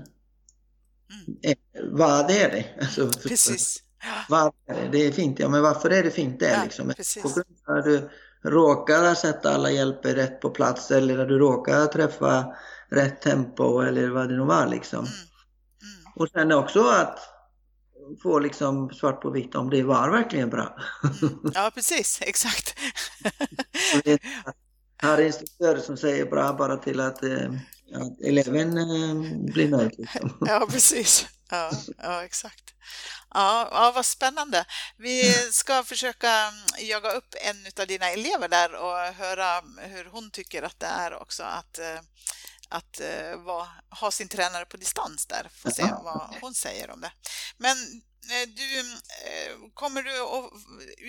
Mm. 1.12 1.36
eh, 1.42 1.56
vad 1.92 2.30
är 2.30 2.50
det? 2.50 2.64
Alltså, 2.80 3.10
Precis. 3.28 3.82
Vad 4.28 4.52
är 4.68 4.74
det? 4.82 4.88
det 4.92 5.06
är 5.06 5.12
fint, 5.12 5.38
ja 5.38 5.48
men 5.48 5.62
varför 5.62 5.90
är 5.90 6.02
det 6.02 6.10
fint 6.10 6.40
där 6.40 6.52
Ja, 6.54 6.64
liksom? 6.64 6.92
precis. 6.96 7.22
På 7.22 7.28
grund 7.28 7.46
av 7.68 7.76
att 7.76 7.84
du 7.84 8.10
råkar 8.50 9.14
sätta 9.14 9.54
alla 9.54 9.70
hjälper 9.70 10.14
rätt 10.14 10.40
på 10.40 10.50
plats 10.50 10.90
eller 10.90 11.18
att 11.18 11.28
du 11.28 11.38
råkar 11.38 11.86
träffa 11.86 12.54
rätt 12.90 13.22
tempo 13.22 13.80
eller 13.80 14.08
vad 14.08 14.28
det 14.28 14.36
nu 14.36 14.44
var 14.44 14.66
liksom. 14.66 14.98
Mm. 14.98 15.10
Mm. 15.10 16.12
Och 16.16 16.28
sen 16.28 16.52
också 16.52 16.80
att 16.88 17.18
få 18.22 18.38
liksom 18.38 18.90
svart 18.90 19.20
på 19.22 19.30
vitt 19.30 19.54
om 19.54 19.70
det 19.70 19.82
var 19.82 20.10
verkligen 20.10 20.50
bra. 20.50 20.76
Ja, 21.54 21.70
precis. 21.74 22.18
Exakt. 22.22 22.74
Har 25.02 25.20
instruktörer 25.20 25.80
som 25.80 25.96
säger 25.96 26.26
bra 26.26 26.52
bara 26.52 26.76
till 26.76 27.00
att, 27.00 27.22
eh, 27.22 27.50
att 27.94 28.20
eleven 28.20 28.78
eh, 28.78 29.14
blir 29.52 29.68
nöjd. 29.68 29.94
Liksom. 29.98 30.36
Ja, 30.48 30.66
precis. 30.70 31.26
Ja, 31.50 31.70
ja 32.02 32.24
exakt. 32.24 32.74
Ja, 33.34 33.68
ja, 33.72 33.92
vad 33.94 34.06
spännande. 34.06 34.64
Vi 34.96 35.32
ska 35.50 35.82
försöka 35.82 36.30
mm, 36.30 36.88
jaga 36.90 37.10
upp 37.12 37.34
en 37.48 37.56
av 37.80 37.86
dina 37.86 38.10
elever 38.10 38.48
där 38.48 38.74
och 38.74 38.98
höra 38.98 39.58
mm, 39.58 39.90
hur 39.90 40.04
hon 40.04 40.30
tycker 40.30 40.62
att 40.62 40.80
det 40.80 40.86
är 40.86 41.22
också 41.22 41.42
att, 41.42 41.78
eh, 41.78 42.00
att 42.72 43.00
eh, 43.00 43.36
vara, 43.44 43.66
ha 44.00 44.10
sin 44.10 44.28
tränare 44.28 44.64
på 44.64 44.76
distans 44.76 45.26
där. 45.26 45.50
Få 45.54 45.70
se 45.70 45.82
vad 45.82 46.34
hon 46.40 46.54
säger 46.54 46.90
om 46.90 47.00
det. 47.00 47.12
Men 47.56 47.76
eh, 48.30 48.48
du, 48.56 48.80
eh, 48.80 49.70
kommer 49.74 50.02
du 50.02 50.20
att 50.20 50.50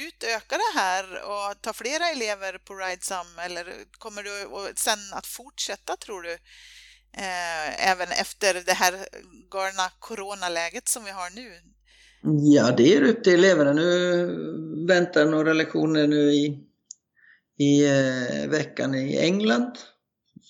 utöka 0.07 0.57
det 0.57 0.79
här 0.79 1.21
och 1.23 1.61
ta 1.61 1.73
flera 1.73 2.09
elever 2.09 2.57
på 2.57 2.75
Ridesum 2.75 3.39
eller 3.39 3.65
kommer 3.91 4.23
du 4.23 4.43
att- 4.43 4.79
sen 4.79 4.99
att 5.13 5.27
fortsätta 5.27 5.97
tror 5.97 6.21
du? 6.21 6.37
eh, 7.17 7.89
även 7.91 8.11
efter 8.11 8.53
det 8.65 8.73
här 8.73 9.07
galna 9.51 9.91
coronaläget 9.99 10.87
som 10.87 11.03
vi 11.05 11.11
har 11.11 11.29
nu. 11.29 11.51
Ja, 12.55 12.71
det 12.71 12.95
är 12.95 13.01
upp 13.03 13.23
till 13.23 13.33
eleverna. 13.33 13.73
Nu 13.73 14.25
väntar 14.87 15.25
några 15.25 15.53
lektioner 15.53 16.07
nu 16.07 16.31
i, 16.33 16.59
i 17.59 17.85
eh, 17.85 18.49
veckan 18.49 18.95
i 18.95 19.17
England. 19.17 19.71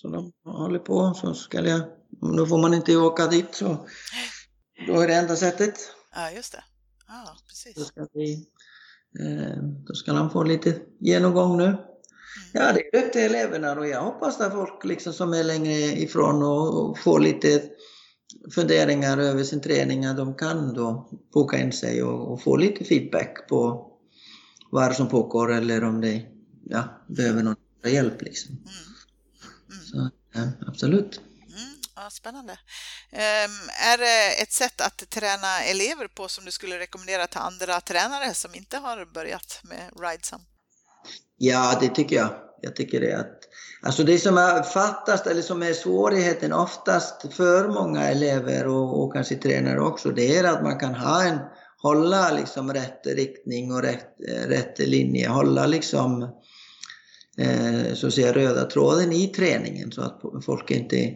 Så 0.04 0.10
de 0.10 0.32
håller 0.44 0.78
på. 0.78 1.14
Så 1.14 1.34
ska 1.34 1.60
jag, 1.68 1.80
nu 2.20 2.46
får 2.46 2.58
man 2.58 2.74
inte 2.74 2.96
åka 2.96 3.26
dit 3.26 3.54
så 3.54 3.76
då 4.86 5.00
är 5.00 5.08
det 5.08 5.14
enda 5.14 5.36
sättet. 5.36 5.74
Ja, 6.14 6.30
just 6.30 6.52
det. 6.52 6.64
Ja, 7.08 7.24
Då 7.26 7.40
precis. 7.48 7.86
ska, 7.86 8.06
vi, 8.12 8.32
eh, 9.20 9.62
då 9.86 9.94
ska 9.94 10.12
han 10.12 10.30
få 10.30 10.42
lite 10.42 10.80
genomgång 11.00 11.56
nu. 11.56 11.76
Ja, 12.52 12.72
det 12.72 12.96
är 12.96 13.04
upp 13.06 13.12
till 13.12 13.20
eleverna 13.20 13.72
och 13.72 13.88
jag 13.88 14.02
hoppas 14.02 14.40
att 14.40 14.52
folk 14.52 14.84
liksom 14.84 15.12
som 15.12 15.32
är 15.32 15.44
längre 15.44 15.74
ifrån 15.76 16.42
och, 16.42 16.90
och 16.90 16.98
får 16.98 17.20
lite 17.20 17.62
funderingar 18.54 19.18
över 19.18 19.44
sin 19.44 19.60
träning, 19.60 20.04
att 20.04 20.16
de 20.16 20.34
kan 20.34 20.74
då 20.74 21.10
boka 21.32 21.58
in 21.58 21.72
sig 21.72 22.02
och, 22.02 22.32
och 22.32 22.42
få 22.42 22.56
lite 22.56 22.84
feedback 22.84 23.48
på 23.48 23.90
vad 24.70 24.94
som 24.94 25.08
pågår 25.08 25.52
eller 25.52 25.84
om 25.84 26.00
de 26.00 26.26
ja, 26.64 26.84
behöver 27.08 27.42
någon 27.42 27.56
hjälp. 27.84 28.22
Liksom. 28.22 28.52
Mm. 28.54 28.93
Mm. 29.74 29.86
Så, 29.86 30.10
ja, 30.32 30.68
absolut. 30.68 31.20
Mm, 31.48 31.74
ja, 31.96 32.10
spännande. 32.10 32.52
Ehm, 33.10 33.50
är 33.92 33.98
det 33.98 34.42
ett 34.42 34.52
sätt 34.52 34.80
att 34.80 35.10
träna 35.10 35.62
elever 35.62 36.08
på 36.08 36.28
som 36.28 36.44
du 36.44 36.50
skulle 36.50 36.78
rekommendera 36.78 37.26
till 37.26 37.40
andra 37.40 37.80
tränare 37.80 38.34
som 38.34 38.54
inte 38.54 38.76
har 38.78 39.04
börjat 39.14 39.60
med 39.64 39.90
Ridesum? 40.00 40.40
Ja, 41.36 41.78
det 41.80 41.88
tycker 41.88 42.16
jag. 42.16 42.30
Jag 42.62 42.76
tycker 42.76 43.00
det 43.00 43.12
att 43.12 43.44
Alltså 43.86 44.04
det 44.04 44.18
som 44.18 44.38
är 44.38 44.62
fattast 44.62 45.26
eller 45.26 45.42
som 45.42 45.62
är 45.62 45.72
svårigheten 45.72 46.52
oftast 46.52 47.34
för 47.34 47.68
många 47.68 48.02
elever 48.02 48.66
och, 48.66 49.04
och 49.04 49.12
kanske 49.12 49.34
tränare 49.34 49.80
också, 49.80 50.10
det 50.10 50.36
är 50.36 50.44
att 50.44 50.62
man 50.62 50.78
kan 50.78 50.94
ha 50.94 51.24
en, 51.24 51.38
hålla 51.82 52.30
liksom 52.30 52.72
rätt 52.72 53.06
riktning 53.06 53.72
och 53.72 53.82
rätt, 53.82 54.14
rätt 54.46 54.78
linje, 54.78 55.28
hålla 55.28 55.66
liksom 55.66 56.28
så 57.94 58.06
att 58.06 58.14
säga 58.14 58.32
röda 58.32 58.64
tråden 58.64 59.12
i 59.12 59.26
träningen 59.28 59.92
så 59.92 60.02
att 60.02 60.20
folk 60.44 60.70
inte 60.70 61.14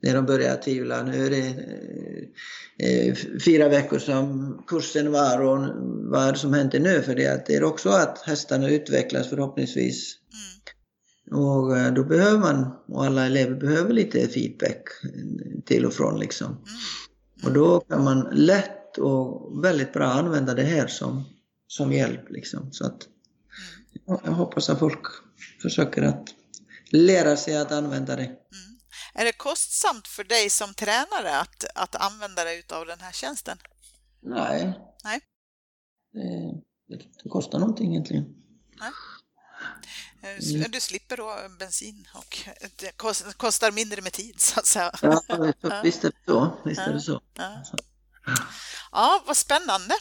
när 0.00 0.14
de 0.14 0.26
börjar 0.26 0.56
tvivla, 0.56 1.02
nu 1.02 1.26
är 1.26 1.30
det 1.30 1.46
eh, 2.78 3.14
fyra 3.44 3.68
veckor 3.68 3.98
som 3.98 4.58
kursen 4.66 5.12
var 5.12 5.40
och 5.40 5.58
vad 6.10 6.38
som 6.38 6.52
händer 6.54 6.80
nu? 6.80 7.02
För 7.02 7.14
det, 7.14 7.26
att 7.26 7.46
det 7.46 7.54
är 7.54 7.64
också 7.64 7.88
att 7.88 8.18
hästarna 8.18 8.68
utvecklas 8.70 9.28
förhoppningsvis 9.28 10.16
Mm. 11.28 11.38
och 11.42 11.78
eh, 11.78 11.94
då 11.94 12.04
behöver 12.04 12.38
man, 12.38 12.66
och 12.88 13.04
alla 13.04 13.26
elever 13.26 13.54
behöver 13.54 13.92
lite 13.92 14.28
feedback 14.28 14.82
till 15.64 15.86
och 15.86 15.92
från 15.92 16.18
liksom. 16.20 16.46
Mm. 16.46 16.62
Och 17.44 17.52
då 17.52 17.80
kan 17.80 18.04
man 18.04 18.28
lätt 18.32 18.98
och 18.98 19.64
väldigt 19.64 19.92
bra 19.92 20.04
använda 20.06 20.54
det 20.54 20.62
här 20.62 20.86
som, 20.86 21.24
som 21.66 21.92
hjälp 21.92 22.30
liksom. 22.30 22.72
Så 22.72 22.86
att 22.86 23.08
Mm. 24.08 24.20
jag 24.24 24.32
hoppas 24.32 24.70
att 24.70 24.78
folk 24.78 25.00
försöker 25.62 26.02
att 26.02 26.34
lära 26.90 27.36
sig 27.36 27.56
att 27.56 27.72
använda 27.72 28.16
det. 28.16 28.24
Mm. 28.24 28.78
Är 29.14 29.24
det 29.24 29.32
kostsamt 29.32 30.08
för 30.08 30.24
dig 30.24 30.50
som 30.50 30.74
tränare 30.74 31.38
att, 31.38 31.64
att 31.74 31.94
använda 31.94 32.44
dig 32.44 32.64
av 32.72 32.86
den 32.86 33.00
här 33.00 33.12
tjänsten? 33.12 33.58
Nej. 34.22 34.78
Nej. 35.04 35.20
Det, 36.88 36.96
det 37.22 37.28
kostar 37.28 37.58
någonting 37.58 37.90
egentligen. 37.90 38.24
Eh, 40.22 40.28
s- 40.38 40.70
Du 40.72 40.80
slipper 40.80 41.16
då 41.16 41.36
bensin 41.58 42.08
och 42.14 42.38
det 42.76 42.92
kost- 42.96 43.34
kostar 43.36 43.70
mindre 43.72 44.02
med 44.02 44.12
tid 44.12 44.40
så 44.40 44.60
att 44.60 44.66
säga. 44.66 44.92
Ja, 45.02 45.22
visst 45.82 46.04
är 46.04 46.08
det 46.10 46.16
så. 46.26 46.58
Visst 46.64 46.80
är 46.80 46.92
det 46.92 47.00
så. 47.00 47.20
Ja. 47.34 47.62
Ja, 48.92 49.22
vad 49.26 49.36
spännande. 49.36 49.94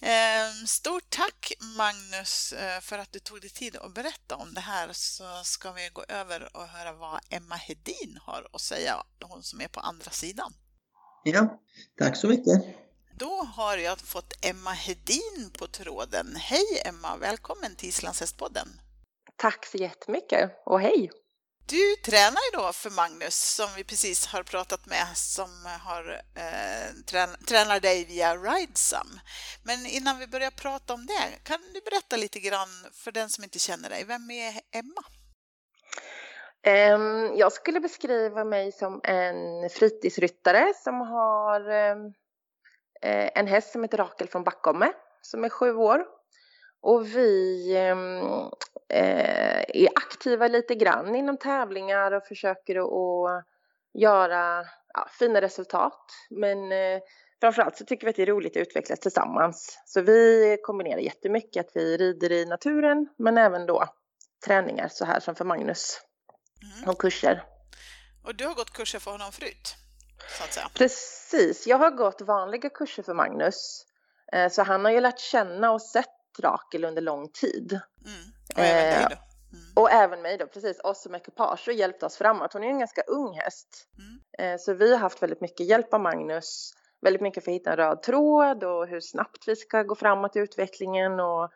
Eh, 0.00 0.66
Stort 0.66 1.10
tack 1.10 1.52
Magnus 1.76 2.52
eh, 2.52 2.80
för 2.80 2.98
att 2.98 3.12
du 3.12 3.18
tog 3.18 3.40
dig 3.40 3.50
tid 3.50 3.76
att 3.76 3.94
berätta 3.94 4.36
om 4.36 4.54
det 4.54 4.60
här 4.60 4.88
så 4.92 5.24
ska 5.44 5.72
vi 5.72 5.88
gå 5.92 6.04
över 6.08 6.56
och 6.56 6.66
höra 6.66 6.92
vad 6.92 7.20
Emma 7.30 7.54
Hedin 7.54 8.18
har 8.22 8.48
att 8.52 8.60
säga, 8.60 9.04
hon 9.24 9.42
som 9.42 9.60
är 9.60 9.68
på 9.68 9.80
andra 9.80 10.10
sidan. 10.10 10.52
Ja, 11.24 11.60
tack 11.98 12.16
så 12.16 12.28
mycket. 12.28 12.64
Då 13.18 13.42
har 13.42 13.76
jag 13.76 14.00
fått 14.00 14.32
Emma 14.46 14.70
Hedin 14.70 15.50
på 15.58 15.66
tråden. 15.66 16.36
Hej 16.36 16.82
Emma, 16.84 17.16
välkommen 17.16 17.76
till 17.76 17.88
Islandshästpodden. 17.88 18.68
Tack 19.36 19.66
så 19.66 19.76
jättemycket 19.76 20.50
och 20.66 20.80
hej! 20.80 21.10
Du 21.68 21.96
tränar 21.96 22.40
ju 22.52 22.58
då 22.58 22.72
för 22.72 22.90
Magnus 22.90 23.54
som 23.54 23.66
vi 23.76 23.84
precis 23.84 24.26
har 24.26 24.42
pratat 24.42 24.86
med 24.86 25.06
som 25.14 25.50
har, 25.84 26.22
eh, 26.34 26.94
trän 27.06 27.28
tränar 27.48 27.80
dig 27.80 28.04
via 28.04 28.36
Ridesum. 28.36 29.20
Men 29.64 29.86
innan 29.86 30.18
vi 30.18 30.26
börjar 30.26 30.50
prata 30.50 30.94
om 30.94 31.06
det, 31.06 31.44
kan 31.44 31.60
du 31.74 31.80
berätta 31.80 32.16
lite 32.16 32.40
grann 32.40 32.68
för 32.92 33.12
den 33.12 33.28
som 33.28 33.44
inte 33.44 33.58
känner 33.58 33.88
dig, 33.88 34.04
vem 34.04 34.30
är 34.30 34.60
Emma? 34.70 35.02
Um, 36.94 37.36
jag 37.36 37.52
skulle 37.52 37.80
beskriva 37.80 38.44
mig 38.44 38.72
som 38.72 39.00
en 39.04 39.70
fritidsryttare 39.70 40.72
som 40.84 41.00
har 41.00 41.70
um, 41.70 42.12
en 43.34 43.46
häst 43.46 43.72
som 43.72 43.82
heter 43.82 43.98
Rakel 43.98 44.28
från 44.28 44.44
Backome 44.44 44.92
som 45.22 45.44
är 45.44 45.48
sju 45.48 45.74
år. 45.74 46.15
Och 46.86 47.06
vi 47.06 47.90
um, 47.92 48.50
eh, 48.88 49.60
är 49.60 49.88
aktiva 49.94 50.48
lite 50.48 50.74
grann 50.74 51.14
inom 51.14 51.36
tävlingar 51.36 52.12
och 52.12 52.26
försöker 52.26 52.76
att 52.76 53.44
göra 53.94 54.64
ja, 54.94 55.08
fina 55.18 55.40
resultat. 55.40 56.02
Men 56.30 56.72
eh, 56.72 57.00
framförallt 57.40 57.76
så 57.76 57.84
tycker 57.84 58.06
vi 58.06 58.10
att 58.10 58.16
det 58.16 58.22
är 58.22 58.26
roligt 58.26 58.56
att 58.56 58.60
utvecklas 58.60 59.00
tillsammans. 59.00 59.78
Så 59.86 60.00
vi 60.00 60.58
kombinerar 60.62 60.98
jättemycket 60.98 61.66
att 61.66 61.76
vi 61.76 61.96
rider 61.96 62.32
i 62.32 62.44
naturen 62.44 63.08
men 63.18 63.38
även 63.38 63.66
då 63.66 63.84
träningar 64.46 64.88
så 64.88 65.04
här 65.04 65.20
som 65.20 65.34
för 65.34 65.44
Magnus 65.44 66.00
mm. 66.76 66.90
och 66.90 67.00
kurser. 67.00 67.44
Och 68.24 68.34
du 68.34 68.46
har 68.46 68.54
gått 68.54 68.70
kurser 68.70 68.98
för 68.98 69.10
honom 69.10 69.32
förut? 69.32 69.74
Så 70.38 70.44
att 70.44 70.52
säga. 70.52 70.70
Precis, 70.74 71.66
jag 71.66 71.78
har 71.78 71.90
gått 71.90 72.20
vanliga 72.20 72.70
kurser 72.70 73.02
för 73.02 73.14
Magnus. 73.14 73.86
Eh, 74.32 74.50
så 74.50 74.62
han 74.62 74.84
har 74.84 74.92
ju 74.92 75.00
lärt 75.00 75.18
känna 75.18 75.70
och 75.70 75.82
sett 75.82 76.15
Rakel 76.40 76.84
under 76.84 77.02
lång 77.02 77.28
tid. 77.28 77.80
Mm. 78.04 78.32
Och 78.56 78.62
även 78.62 78.92
dig 78.92 79.06
då? 79.10 79.14
Eh, 79.14 79.18
mm. 79.52 79.72
Och 79.74 79.90
även 79.90 80.22
mig 80.22 80.38
då, 80.38 80.46
precis. 80.46 80.80
Oss 80.84 81.02
som 81.02 81.14
ekipage 81.14 81.68
och 81.68 81.74
hjälpt 81.74 82.02
oss 82.02 82.16
framåt. 82.16 82.52
Hon 82.52 82.62
är 82.62 82.66
ju 82.66 82.72
en 82.72 82.78
ganska 82.78 83.02
ung 83.02 83.34
häst. 83.34 83.88
Mm. 83.98 84.52
Eh, 84.52 84.58
så 84.58 84.74
vi 84.74 84.92
har 84.92 84.98
haft 84.98 85.22
väldigt 85.22 85.40
mycket 85.40 85.66
hjälp 85.66 85.94
av 85.94 86.00
Magnus. 86.00 86.72
Väldigt 87.00 87.22
mycket 87.22 87.44
för 87.44 87.50
att 87.50 87.54
hitta 87.54 87.70
en 87.70 87.76
röd 87.76 88.02
tråd 88.02 88.64
och 88.64 88.86
hur 88.86 89.00
snabbt 89.00 89.48
vi 89.48 89.56
ska 89.56 89.82
gå 89.82 89.94
framåt 89.94 90.36
i 90.36 90.38
utvecklingen 90.38 91.20
och 91.20 91.50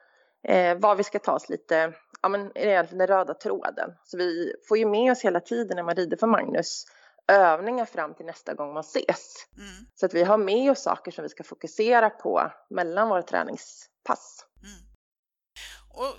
eh, 0.48 0.78
var 0.78 0.94
vi 0.94 1.04
ska 1.04 1.18
ta 1.18 1.32
oss 1.32 1.48
lite, 1.48 1.92
ja 2.22 2.28
men 2.28 2.52
egentligen 2.54 2.98
den 2.98 3.06
röda 3.06 3.34
tråden. 3.34 3.90
Så 4.04 4.16
vi 4.16 4.54
får 4.68 4.78
ju 4.78 4.86
med 4.86 5.12
oss 5.12 5.24
hela 5.24 5.40
tiden 5.40 5.76
när 5.76 5.82
man 5.82 5.94
rider 5.94 6.16
för 6.16 6.26
Magnus 6.26 6.84
övningar 7.30 7.84
fram 7.84 8.14
till 8.14 8.26
nästa 8.26 8.54
gång 8.54 8.72
man 8.72 8.80
ses. 8.80 9.46
Mm. 9.56 9.86
Så 9.94 10.06
att 10.06 10.14
vi 10.14 10.22
har 10.22 10.38
med 10.38 10.70
oss 10.70 10.82
saker 10.82 11.10
som 11.10 11.22
vi 11.22 11.28
ska 11.28 11.44
fokusera 11.44 12.10
på 12.10 12.52
mellan 12.70 13.08
våra 13.08 13.22
träningspass. 13.22 14.46
Och 15.90 16.14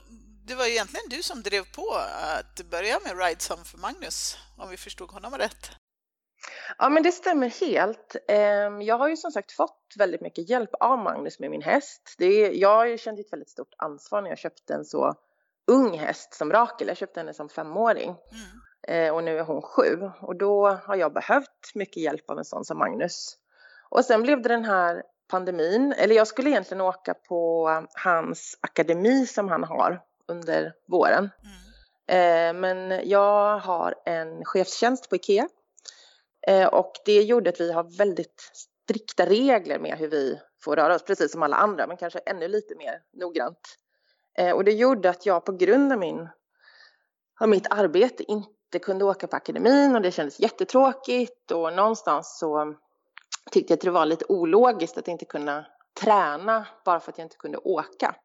det 0.48 0.56
var 0.56 0.66
egentligen 0.66 1.10
du 1.10 1.24
som 1.24 1.42
drev 1.42 1.64
på 1.76 1.94
att 2.38 2.70
börja 2.72 3.00
med 3.00 3.20
Ridesum 3.26 3.64
för 3.66 3.78
Magnus, 3.78 4.38
om 4.58 4.70
vi 4.70 4.78
förstod 4.78 5.12
honom 5.12 5.38
rätt. 5.38 5.72
Ja, 6.78 6.90
men 6.90 7.04
det 7.04 7.12
stämmer 7.12 7.50
helt. 7.50 8.16
Ehm, 8.28 8.82
jag 8.82 8.98
har 8.98 9.08
ju 9.10 9.18
som 9.18 9.32
sagt 9.32 9.52
fått 9.52 9.94
väldigt 9.98 10.22
mycket 10.22 10.50
hjälp 10.50 10.70
av 10.80 10.98
Magnus 10.98 11.40
med 11.40 11.52
min 11.52 11.62
häst. 11.62 12.16
Det 12.18 12.26
är, 12.26 12.52
jag 12.52 12.76
har 12.76 12.86
ju 12.86 12.98
känt 12.98 13.20
ett 13.20 13.34
väldigt 13.34 13.50
stort 13.50 13.74
ansvar 13.78 14.22
när 14.22 14.30
jag 14.30 14.40
köpte 14.40 14.74
en 14.74 14.86
så 14.86 15.16
ung 15.68 15.98
häst 15.98 16.34
som 16.34 16.52
Rakel. 16.52 16.88
Jag 16.88 16.98
köpte 16.98 17.20
henne 17.20 17.34
som 17.34 17.50
femåring 17.50 18.10
mm. 18.10 18.62
Eh, 18.88 19.14
och 19.16 19.24
nu 19.24 19.40
är 19.40 19.44
hon 19.44 19.62
sju 19.62 20.12
och 20.22 20.36
då 20.36 20.68
har 20.68 20.96
jag 20.96 21.14
behövt 21.14 21.76
mycket 21.76 22.04
hjälp 22.04 22.30
av 22.30 22.38
en 22.38 22.46
sån 22.46 22.66
som 22.66 22.78
Magnus. 22.78 23.38
Och 23.90 24.06
sen 24.06 24.22
blev 24.22 24.42
det 24.42 24.50
den 24.50 24.66
här 24.66 25.04
pandemin, 25.32 25.94
eller 25.98 26.16
jag 26.16 26.28
skulle 26.28 26.50
egentligen 26.50 26.82
åka 26.82 27.14
på 27.14 27.70
hans 28.04 28.58
akademi 28.62 29.26
som 29.26 29.50
han 29.50 29.64
har 29.64 30.02
under 30.28 30.74
våren. 30.88 31.30
Mm. 31.44 31.62
Eh, 32.12 32.62
men 32.62 33.10
jag 33.10 33.58
har 33.58 33.96
en 34.06 34.46
chefstjänst 34.46 35.10
på 35.10 35.16
IKEA 35.16 35.48
eh, 36.48 36.68
och 36.68 36.94
det 37.06 37.22
gjorde 37.22 37.50
att 37.50 37.60
vi 37.60 37.72
har 37.72 37.98
väldigt 37.98 38.52
strikta 38.54 39.26
regler 39.26 39.80
med 39.80 39.98
hur 39.98 40.08
vi 40.08 40.40
får 40.64 40.76
röra 40.76 40.96
oss, 40.96 41.04
precis 41.04 41.32
som 41.32 41.44
alla 41.44 41.56
andra, 41.56 41.88
men 41.88 41.98
kanske 41.98 42.20
ännu 42.20 42.48
lite 42.48 42.76
mer 42.76 43.02
noggrant. 43.14 43.78
Eh, 44.38 44.52
och 44.52 44.64
det 44.64 44.72
gjorde 44.72 45.10
att 45.10 45.26
jag 45.26 45.46
på 45.46 45.52
grund 45.52 45.94
av, 45.94 46.00
min, 46.00 46.30
av 47.40 47.50
mitt 47.50 47.68
arbete 47.70 48.24
inte 48.24 48.80
kunde 48.82 49.06
åka 49.06 49.28
på 49.28 49.36
akademin 49.36 49.96
och 49.96 50.02
det 50.02 50.12
kändes 50.12 50.40
jättetråkigt 50.40 51.52
och 51.52 51.74
någonstans 51.74 52.38
så 52.40 52.76
tyckte 53.52 53.72
jag 53.72 53.78
att 53.78 53.82
det 53.82 53.92
var 53.92 54.06
lite 54.06 54.26
ologiskt 54.26 54.98
att 54.98 55.08
inte 55.08 55.26
kunna 55.26 55.66
träna 56.02 56.68
bara 56.86 57.00
för 57.00 57.12
att 57.12 57.18
jag 57.18 57.26
inte 57.26 57.38
kunde 57.38 57.58
åka. 57.58 58.16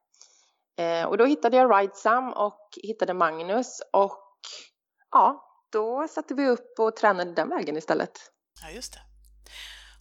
Eh, 0.79 1.05
och 1.05 1.19
då 1.19 1.25
hittade 1.25 1.57
jag 1.57 1.81
Ridesum 1.81 2.33
och 2.33 2.79
hittade 2.83 3.15
Magnus 3.15 3.83
och 3.93 4.41
ja, 5.11 5.47
då 5.73 6.09
satte 6.09 6.35
vi 6.35 6.49
upp 6.49 6.79
och 6.79 6.97
tränade 6.97 7.33
den 7.33 7.49
vägen 7.49 7.77
istället. 7.77 8.31
Ja, 8.63 8.71
just 8.71 8.93
det. 8.93 9.01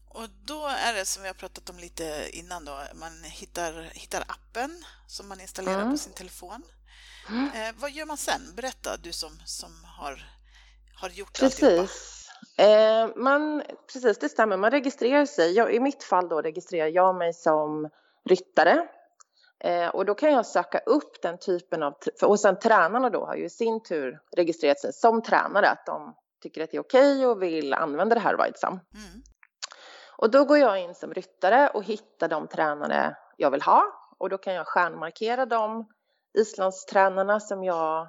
Och 0.10 0.30
då 0.47 0.67
är 0.67 0.93
det 0.93 1.06
som 1.06 1.23
vi 1.23 1.30
har 1.30 1.36
pratat 1.36 1.69
om 1.69 1.80
lite 1.80 2.30
innan 2.32 2.65
då, 2.65 2.80
man 2.95 3.23
hittar, 3.23 3.82
hittar 3.93 4.21
appen 4.28 4.86
som 5.08 5.28
man 5.28 5.41
installerar 5.41 5.82
mm. 5.82 5.91
på 5.91 5.97
sin 5.97 6.13
telefon. 6.13 6.63
Mm. 7.30 7.49
Eh, 7.54 7.75
vad 7.78 7.91
gör 7.91 8.06
man 8.06 8.17
sen? 8.17 8.41
Berätta, 8.56 8.97
du 8.97 9.12
som, 9.12 9.41
som 9.45 9.84
har, 9.84 10.30
har 10.95 11.10
gjort 11.10 11.39
Precis. 11.39 11.63
alltihopa. 11.63 12.24
Eh, 12.57 13.09
man, 13.15 13.63
precis, 13.93 14.17
det 14.17 14.29
stämmer. 14.29 14.57
Man 14.57 14.71
registrerar 14.71 15.25
sig. 15.25 15.53
Jag, 15.53 15.73
I 15.73 15.79
mitt 15.79 16.03
fall 16.03 16.29
då 16.29 16.41
registrerar 16.41 16.87
jag 16.87 17.15
mig 17.15 17.33
som 17.33 17.89
ryttare 18.29 18.87
Eh, 19.65 19.89
och 19.89 20.05
då 20.05 20.15
kan 20.15 20.31
jag 20.31 20.45
söka 20.45 20.79
upp 20.79 21.21
den 21.21 21.37
typen 21.37 21.83
av... 21.83 21.93
Och 22.23 22.39
sen 22.39 22.59
tränarna 22.59 23.09
då 23.09 23.25
har 23.25 23.35
ju 23.35 23.45
i 23.45 23.49
sin 23.49 23.83
tur 23.83 24.19
registrerat 24.35 24.79
sig 24.79 24.93
som 24.93 25.21
tränare, 25.21 25.69
att 25.69 25.85
de 25.85 26.15
tycker 26.41 26.63
att 26.63 26.71
det 26.71 26.77
är 26.77 26.81
okej 26.81 27.27
och 27.27 27.43
vill 27.43 27.73
använda 27.73 28.15
det 28.15 28.21
här 28.21 28.37
Ridesum. 28.37 28.69
Mm. 28.69 29.21
Och 30.17 30.31
då 30.31 30.45
går 30.45 30.57
jag 30.57 30.81
in 30.81 30.95
som 30.95 31.13
ryttare 31.13 31.69
och 31.73 31.83
hittar 31.83 32.27
de 32.27 32.47
tränare 32.47 33.17
jag 33.37 33.51
vill 33.51 33.61
ha. 33.61 33.83
Och 34.17 34.29
då 34.29 34.37
kan 34.37 34.53
jag 34.53 34.67
stjärnmarkera 34.67 35.45
de 35.45 35.87
islandstränarna 36.37 37.39
som 37.39 37.63
jag 37.63 38.07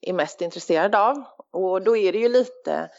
är 0.00 0.12
mest 0.12 0.40
intresserad 0.40 0.94
av. 0.94 1.24
Och 1.50 1.82
då 1.82 1.96
är 1.96 2.12
det 2.12 2.18
ju 2.18 2.28
lite 2.28 2.90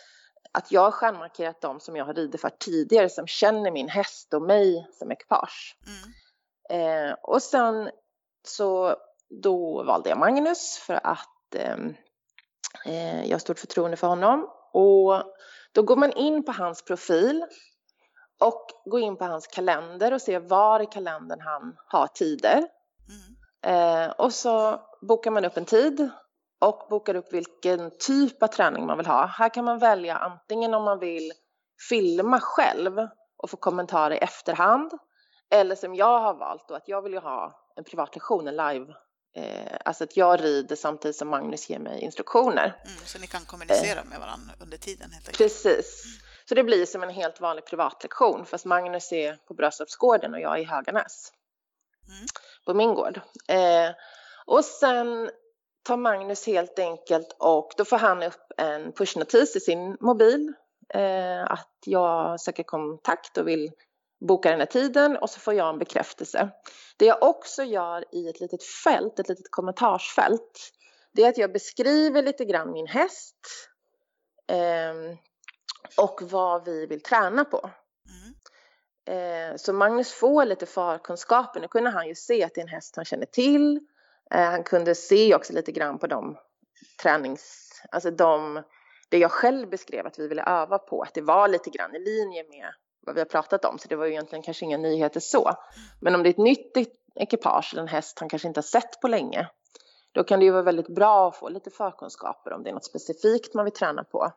att 0.55 0.71
jag 0.71 0.81
har 0.81 0.91
stjärnmarkerat 0.91 1.61
dem 1.61 1.79
som 1.79 1.95
jag 1.95 2.05
har 2.05 2.13
ridit 2.13 2.41
för 2.41 2.49
tidigare, 2.49 3.09
som 3.09 3.27
känner 3.27 3.71
min 3.71 3.89
häst 3.89 4.33
och 4.33 4.41
mig 4.41 4.87
som 4.91 5.11
ekipage. 5.11 5.77
Mm. 5.87 7.09
Eh, 7.09 7.15
och 7.21 7.41
sen 7.41 7.89
så 8.47 8.95
då 9.43 9.83
valde 9.83 10.09
jag 10.09 10.17
Magnus 10.17 10.77
för 10.77 10.99
att 11.03 11.55
ehm, 11.55 11.95
eh, 12.85 13.25
jag 13.25 13.31
har 13.31 13.39
stort 13.39 13.59
förtroende 13.59 13.97
för 13.97 14.07
honom. 14.07 14.49
Och 14.73 15.23
då 15.71 15.81
går 15.81 15.95
man 15.95 16.11
in 16.11 16.45
på 16.45 16.51
hans 16.51 16.85
profil 16.85 17.45
och 18.39 18.67
går 18.85 18.99
in 18.99 19.17
på 19.17 19.25
hans 19.25 19.47
kalender 19.47 20.13
och 20.13 20.21
ser 20.21 20.39
var 20.39 20.79
i 20.79 20.85
kalendern 20.85 21.39
han 21.41 21.77
har 21.87 22.07
tider. 22.07 22.67
Mm. 23.09 24.05
Eh, 24.05 24.11
och 24.11 24.33
så 24.33 24.81
bokar 25.01 25.31
man 25.31 25.45
upp 25.45 25.57
en 25.57 25.65
tid 25.65 26.09
och 26.59 26.87
bokar 26.89 27.15
upp 27.15 27.33
vilken 27.33 27.91
typ 27.97 28.43
av 28.43 28.47
träning 28.47 28.85
man 28.85 28.97
vill 28.97 29.07
ha. 29.07 29.25
Här 29.25 29.49
kan 29.49 29.65
man 29.65 29.79
välja 29.79 30.17
antingen 30.17 30.73
om 30.73 30.83
man 30.83 30.99
vill 30.99 31.31
filma 31.89 32.39
själv 32.39 33.07
och 33.37 33.49
få 33.49 33.57
kommentarer 33.57 34.15
i 34.15 34.17
efterhand 34.17 34.91
eller 35.49 35.75
som 35.75 35.95
jag 35.95 36.19
har 36.19 36.33
valt 36.33 36.67
då, 36.67 36.75
att 36.75 36.87
jag 36.87 37.01
vill 37.01 37.13
ju 37.13 37.19
ha 37.19 37.65
en 37.75 37.83
privatlektion, 37.83 38.47
en 38.47 38.55
live. 38.55 38.93
Eh, 39.37 39.77
alltså 39.85 40.03
att 40.03 40.17
jag 40.17 40.43
rider 40.43 40.75
samtidigt 40.75 41.15
som 41.15 41.29
Magnus 41.29 41.69
ger 41.69 41.79
mig 41.79 42.01
instruktioner. 42.01 42.81
Mm, 42.85 42.97
så 43.05 43.19
ni 43.19 43.27
kan 43.27 43.45
kommunicera 43.45 43.99
eh, 43.99 44.05
med 44.05 44.19
varandra 44.19 44.53
under 44.61 44.77
tiden 44.77 45.11
helt 45.11 45.27
enkelt? 45.27 45.37
Precis. 45.37 46.05
Mm. 46.05 46.19
Så 46.49 46.55
det 46.55 46.63
blir 46.63 46.85
som 46.85 47.03
en 47.03 47.09
helt 47.09 47.41
vanlig 47.41 47.65
privatlektion 47.65 48.45
fast 48.45 48.65
Magnus 48.65 49.11
är 49.11 49.35
på 49.35 49.53
Bröstorpsgården 49.53 50.33
och 50.33 50.39
jag 50.39 50.57
är 50.57 50.61
i 50.61 50.63
Höganäs. 50.63 51.31
Mm. 52.07 52.25
På 52.65 52.73
min 52.73 52.93
gård. 52.93 53.21
Eh, 53.47 53.91
och 54.45 54.65
sen 54.65 55.29
tar 55.85 55.97
Magnus 55.97 56.47
helt 56.47 56.79
enkelt 56.79 57.35
och 57.39 57.73
då 57.77 57.85
får 57.85 57.97
han 57.97 58.23
upp 58.23 58.51
en 58.57 58.91
pushnotis 58.91 59.55
i 59.55 59.59
sin 59.59 59.97
mobil 59.99 60.53
eh, 60.93 61.43
att 61.43 61.77
jag 61.85 62.39
söker 62.41 62.63
kontakt 62.63 63.37
och 63.37 63.47
vill 63.47 63.71
bokar 64.27 64.51
den 64.51 64.59
här 64.59 64.67
tiden 64.67 65.17
och 65.17 65.29
så 65.29 65.39
får 65.39 65.53
jag 65.53 65.69
en 65.69 65.79
bekräftelse. 65.79 66.49
Det 66.97 67.05
jag 67.05 67.23
också 67.23 67.63
gör 67.63 68.05
i 68.11 68.29
ett 68.29 68.39
litet 68.39 68.63
fält, 68.63 69.19
ett 69.19 69.29
litet 69.29 69.51
kommentarsfält, 69.51 70.71
det 71.13 71.23
är 71.23 71.29
att 71.29 71.37
jag 71.37 71.53
beskriver 71.53 72.23
lite 72.23 72.45
grann 72.45 72.71
min 72.71 72.87
häst 72.87 73.35
eh, 74.47 75.17
och 75.97 76.21
vad 76.21 76.65
vi 76.65 76.85
vill 76.85 77.01
träna 77.01 77.45
på. 77.45 77.69
Mm. 78.09 79.51
Eh, 79.51 79.55
så 79.57 79.73
Magnus 79.73 80.13
får 80.13 80.45
lite 80.45 80.65
förkunskaper. 80.65 81.59
Nu 81.59 81.67
kunde 81.67 81.89
han 81.89 82.07
ju 82.07 82.15
se 82.15 82.43
att 82.43 82.53
det 82.55 82.61
är 82.61 82.63
en 82.63 82.69
häst 82.69 82.95
han 82.95 83.05
känner 83.05 83.25
till. 83.25 83.79
Eh, 84.33 84.41
han 84.41 84.63
kunde 84.63 84.95
se 84.95 85.35
också 85.35 85.53
lite 85.53 85.71
grann 85.71 85.99
på 85.99 86.07
de 86.07 86.37
tränings... 87.01 87.71
Alltså 87.91 88.11
de, 88.11 88.63
det 89.09 89.17
jag 89.17 89.31
själv 89.31 89.69
beskrev 89.69 90.07
att 90.07 90.19
vi 90.19 90.27
ville 90.27 90.43
öva 90.43 90.77
på, 90.77 91.01
att 91.01 91.13
det 91.13 91.21
var 91.21 91.47
lite 91.47 91.69
grann 91.69 91.95
i 91.95 91.99
linje 91.99 92.43
med 92.49 92.73
vad 93.05 93.15
vi 93.15 93.21
har 93.21 93.25
pratat 93.25 93.65
om, 93.65 93.79
så 93.79 93.87
det 93.87 93.95
var 93.95 94.05
ju 94.05 94.11
egentligen 94.11 94.43
kanske 94.43 94.65
inga 94.65 94.77
nyheter 94.77 95.19
så. 95.19 95.51
Men 96.01 96.15
om 96.15 96.23
det 96.23 96.29
är 96.29 96.31
ett 96.31 96.37
nytt 96.37 96.77
ekipage 97.15 97.69
eller 97.73 97.81
en 97.81 97.87
häst 97.87 98.19
han 98.19 98.29
kanske 98.29 98.47
inte 98.47 98.57
har 98.57 98.63
sett 98.63 99.01
på 99.01 99.07
länge, 99.07 99.47
då 100.11 100.23
kan 100.23 100.39
det 100.39 100.45
ju 100.45 100.51
vara 100.51 100.63
väldigt 100.63 100.95
bra 100.95 101.27
att 101.27 101.35
få 101.35 101.49
lite 101.49 101.69
förkunskaper 101.69 102.53
om 102.53 102.63
det 102.63 102.69
är 102.69 102.73
något 102.73 102.85
specifikt 102.85 103.53
man 103.53 103.65
vill 103.65 103.73
träna 103.73 104.03
på 104.03 104.31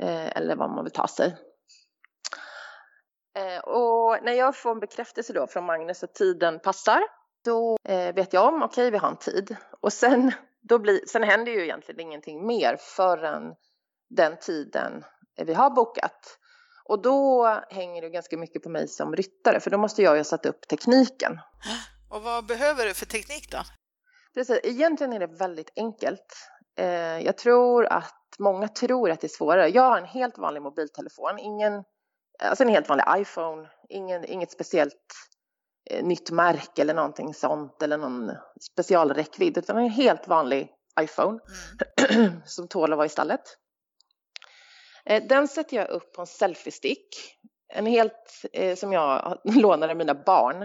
eh, 0.00 0.36
eller 0.36 0.56
vad 0.56 0.70
man 0.70 0.84
vill 0.84 0.92
ta 0.92 1.06
sig. 1.06 1.36
Eh, 3.38 3.58
och 3.58 4.18
när 4.22 4.32
jag 4.32 4.56
får 4.56 4.70
en 4.70 4.80
bekräftelse 4.80 5.32
då 5.32 5.46
från 5.46 5.64
Magnus 5.64 6.04
att 6.04 6.14
tiden 6.14 6.60
passar, 6.60 7.02
då 7.46 7.76
eh, 7.88 8.14
vet 8.14 8.32
jag 8.32 8.54
om, 8.54 8.62
okej 8.62 8.66
okay, 8.66 8.90
vi 8.90 8.98
har 8.98 9.08
en 9.08 9.16
tid. 9.16 9.56
Och 9.80 9.92
sen, 9.92 10.32
då 10.62 10.78
blir, 10.78 11.00
sen 11.06 11.22
händer 11.22 11.52
ju 11.52 11.62
egentligen 11.62 12.00
ingenting 12.00 12.46
mer 12.46 12.76
förrän 12.80 13.54
den 14.08 14.38
tiden 14.38 15.04
vi 15.44 15.54
har 15.54 15.70
bokat. 15.70 16.38
Och 16.84 17.02
då 17.02 17.46
hänger 17.70 18.02
det 18.02 18.10
ganska 18.10 18.36
mycket 18.36 18.62
på 18.62 18.68
mig 18.68 18.88
som 18.88 19.16
ryttare, 19.16 19.60
för 19.60 19.70
då 19.70 19.78
måste 19.78 20.02
jag 20.02 20.14
ju 20.14 20.18
ha 20.18 20.24
satt 20.24 20.46
upp 20.46 20.68
tekniken. 20.68 21.40
Och 22.10 22.22
vad 22.22 22.46
behöver 22.46 22.84
du 22.84 22.94
för 22.94 23.06
teknik 23.06 23.50
då? 23.50 23.58
Precis, 24.34 24.60
egentligen 24.62 25.12
är 25.12 25.18
det 25.18 25.26
väldigt 25.26 25.72
enkelt. 25.76 26.48
Eh, 26.78 27.18
jag 27.20 27.38
tror 27.38 27.86
att 27.86 28.14
många 28.38 28.68
tror 28.68 29.10
att 29.10 29.20
det 29.20 29.26
är 29.26 29.36
svårare. 29.36 29.68
Jag 29.68 29.82
har 29.82 29.98
en 29.98 30.04
helt 30.04 30.38
vanlig 30.38 30.62
mobiltelefon, 30.62 31.38
ingen, 31.38 31.84
alltså 32.42 32.64
en 32.64 32.70
helt 32.70 32.88
vanlig 32.88 33.04
iPhone, 33.16 33.68
ingen, 33.88 34.24
inget 34.24 34.50
speciellt 34.50 35.14
Eh, 35.90 36.04
nytt 36.04 36.30
märke 36.30 36.82
eller 36.82 36.94
någonting 36.94 37.34
sånt 37.34 37.82
eller 37.82 37.98
någon 37.98 38.32
specialräckvidd, 38.60 39.58
utan 39.58 39.78
en 39.78 39.90
helt 39.90 40.28
vanlig 40.28 40.72
iPhone 41.00 41.38
mm. 42.10 42.32
som 42.44 42.68
tål 42.68 42.92
att 42.92 42.96
vara 42.96 43.06
i 43.06 43.08
stallet. 43.08 43.40
Eh, 45.04 45.22
den 45.28 45.48
sätter 45.48 45.76
jag 45.76 45.88
upp 45.88 46.12
på 46.12 46.20
en 46.20 46.26
selfiestick, 46.26 47.38
en 47.68 47.86
helt 47.86 48.44
eh, 48.52 48.76
som 48.76 48.92
jag 48.92 49.38
lånade 49.44 49.94
mina 49.94 50.14
barn, 50.14 50.62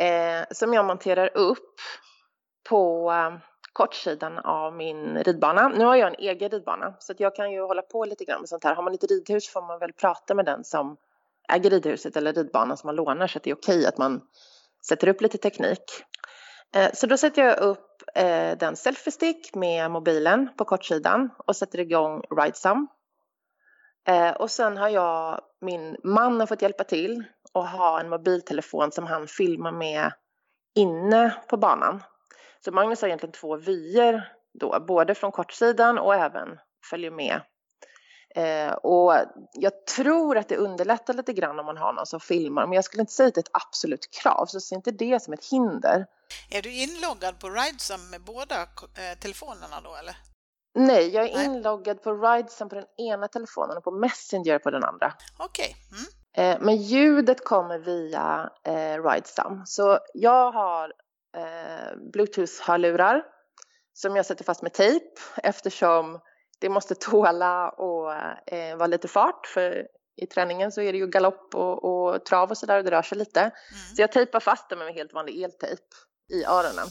eh, 0.00 0.44
som 0.50 0.74
jag 0.74 0.84
monterar 0.84 1.36
upp 1.36 1.74
på 2.68 3.12
eh, 3.12 3.38
kortsidan 3.72 4.38
av 4.38 4.74
min 4.74 5.18
ridbana. 5.24 5.68
Nu 5.68 5.84
har 5.84 5.96
jag 5.96 6.08
en 6.08 6.18
egen 6.18 6.50
ridbana 6.50 6.94
så 6.98 7.12
att 7.12 7.20
jag 7.20 7.36
kan 7.36 7.52
ju 7.52 7.60
hålla 7.60 7.82
på 7.82 8.04
lite 8.04 8.24
grann 8.24 8.40
med 8.40 8.48
sånt 8.48 8.64
här. 8.64 8.74
Har 8.74 8.82
man 8.82 8.94
ett 8.94 9.10
ridhus 9.10 9.48
får 9.48 9.62
man 9.62 9.78
väl 9.78 9.92
prata 9.92 10.34
med 10.34 10.44
den 10.44 10.64
som 10.64 10.96
äger 11.50 11.70
ridhuset 11.70 12.16
eller 12.16 12.32
ridbanan 12.32 12.76
som 12.76 12.88
man 12.88 12.96
lånar 12.96 13.26
så 13.26 13.38
att 13.38 13.44
det 13.44 13.50
är 13.50 13.54
okej 13.54 13.86
att 13.86 13.98
man 13.98 14.20
sätter 14.88 15.08
upp 15.08 15.20
lite 15.20 15.38
teknik. 15.38 15.82
Eh, 16.74 16.90
så 16.94 17.06
då 17.06 17.16
sätter 17.16 17.42
jag 17.42 17.58
upp 17.58 18.02
eh, 18.14 18.58
den 18.58 18.76
selfiestick 18.76 19.54
med 19.54 19.90
mobilen 19.90 20.48
på 20.56 20.64
kortsidan 20.64 21.30
och 21.46 21.56
sätter 21.56 21.80
igång 21.80 22.22
Ridesum 22.40 22.88
eh, 24.08 24.30
och 24.30 24.50
sen 24.50 24.76
har 24.76 24.88
jag, 24.88 25.40
min 25.60 25.96
man 26.04 26.40
har 26.40 26.46
fått 26.46 26.62
hjälpa 26.62 26.84
till 26.84 27.24
och 27.52 27.68
ha 27.68 28.00
en 28.00 28.08
mobiltelefon 28.08 28.92
som 28.92 29.06
han 29.06 29.26
filmar 29.26 29.72
med 29.72 30.12
inne 30.74 31.34
på 31.48 31.56
banan. 31.56 32.02
Så 32.64 32.72
Magnus 32.72 33.00
har 33.00 33.08
egentligen 33.08 33.32
två 33.32 33.56
vyer 33.56 34.32
då, 34.60 34.84
både 34.88 35.14
från 35.14 35.32
kortsidan 35.32 35.98
och 35.98 36.14
även 36.14 36.58
följer 36.90 37.10
med. 37.10 37.40
Eh, 38.34 38.72
och 38.72 39.14
jag 39.52 39.86
tror 39.86 40.38
att 40.38 40.48
det 40.48 40.56
underlättar 40.56 41.14
lite 41.14 41.32
grann 41.32 41.58
om 41.58 41.66
man 41.66 41.76
har 41.76 41.92
någon 41.92 42.06
som 42.06 42.20
filmar, 42.20 42.66
men 42.66 42.72
jag 42.72 42.84
skulle 42.84 43.00
inte 43.00 43.12
säga 43.12 43.28
att 43.28 43.34
det 43.34 43.38
är 43.38 43.42
ett 43.42 43.62
absolut 43.68 44.10
krav, 44.10 44.46
så 44.46 44.60
se 44.60 44.74
inte 44.74 44.90
det 44.90 45.22
som 45.22 45.32
ett 45.32 45.44
hinder. 45.44 46.06
Är 46.50 46.62
du 46.62 46.72
inloggad 46.72 47.38
på 47.38 47.50
Ridesum 47.50 48.10
med 48.10 48.20
båda 48.20 48.62
eh, 48.62 49.18
telefonerna 49.20 49.80
då 49.84 49.96
eller? 49.96 50.16
Nej, 50.74 51.08
jag 51.08 51.24
är 51.28 51.34
Nej. 51.34 51.44
inloggad 51.44 52.02
på 52.02 52.12
Ridesum 52.14 52.68
på 52.68 52.74
den 52.74 52.86
ena 52.96 53.28
telefonen 53.28 53.76
och 53.76 53.84
på 53.84 53.90
Messenger 53.90 54.58
på 54.58 54.70
den 54.70 54.84
andra. 54.84 55.12
Okej. 55.38 55.76
Okay. 55.90 55.98
Mm. 55.98 56.10
Eh, 56.60 56.64
men 56.64 56.76
ljudet 56.76 57.44
kommer 57.44 57.78
via 57.78 58.50
eh, 58.64 59.04
Ridesum. 59.04 59.62
Så 59.66 59.98
jag 60.14 60.52
har 60.52 60.92
eh, 61.36 61.96
Bluetooth-hörlurar 62.12 63.22
som 63.92 64.16
jag 64.16 64.26
sätter 64.26 64.44
fast 64.44 64.62
med 64.62 64.72
tejp 64.72 65.20
eftersom 65.36 66.20
det 66.60 66.68
måste 66.68 66.94
tåla 66.94 67.68
och 67.68 68.12
eh, 68.46 68.76
vara 68.76 68.86
lite 68.86 69.08
fart 69.08 69.46
för 69.46 69.86
i 70.16 70.26
träningen 70.26 70.72
så 70.72 70.80
är 70.80 70.92
det 70.92 70.98
ju 70.98 71.06
galopp 71.06 71.54
och, 71.54 71.84
och 71.84 72.24
trav 72.24 72.50
och 72.50 72.58
sådär 72.58 72.78
och 72.78 72.84
det 72.84 72.90
rör 72.90 73.02
sig 73.02 73.18
lite. 73.18 73.40
Mm. 73.40 73.52
Så 73.96 74.02
jag 74.02 74.12
tejpar 74.12 74.40
fast 74.40 74.70
dem 74.70 74.78
med 74.78 74.94
helt 74.94 75.12
vanlig 75.12 75.42
eltejp 75.42 75.82
i 76.32 76.44
öronen. 76.44 76.86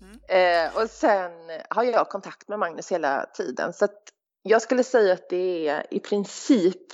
Mm. 0.00 0.18
Eh, 0.28 0.76
och 0.76 0.90
sen 0.90 1.32
har 1.70 1.84
jag 1.84 2.08
kontakt 2.08 2.48
med 2.48 2.58
Magnus 2.58 2.92
hela 2.92 3.26
tiden 3.26 3.72
så 3.72 3.84
att 3.84 4.02
jag 4.42 4.62
skulle 4.62 4.84
säga 4.84 5.14
att 5.14 5.28
det 5.28 5.68
är 5.68 5.86
i 5.90 6.00
princip 6.00 6.86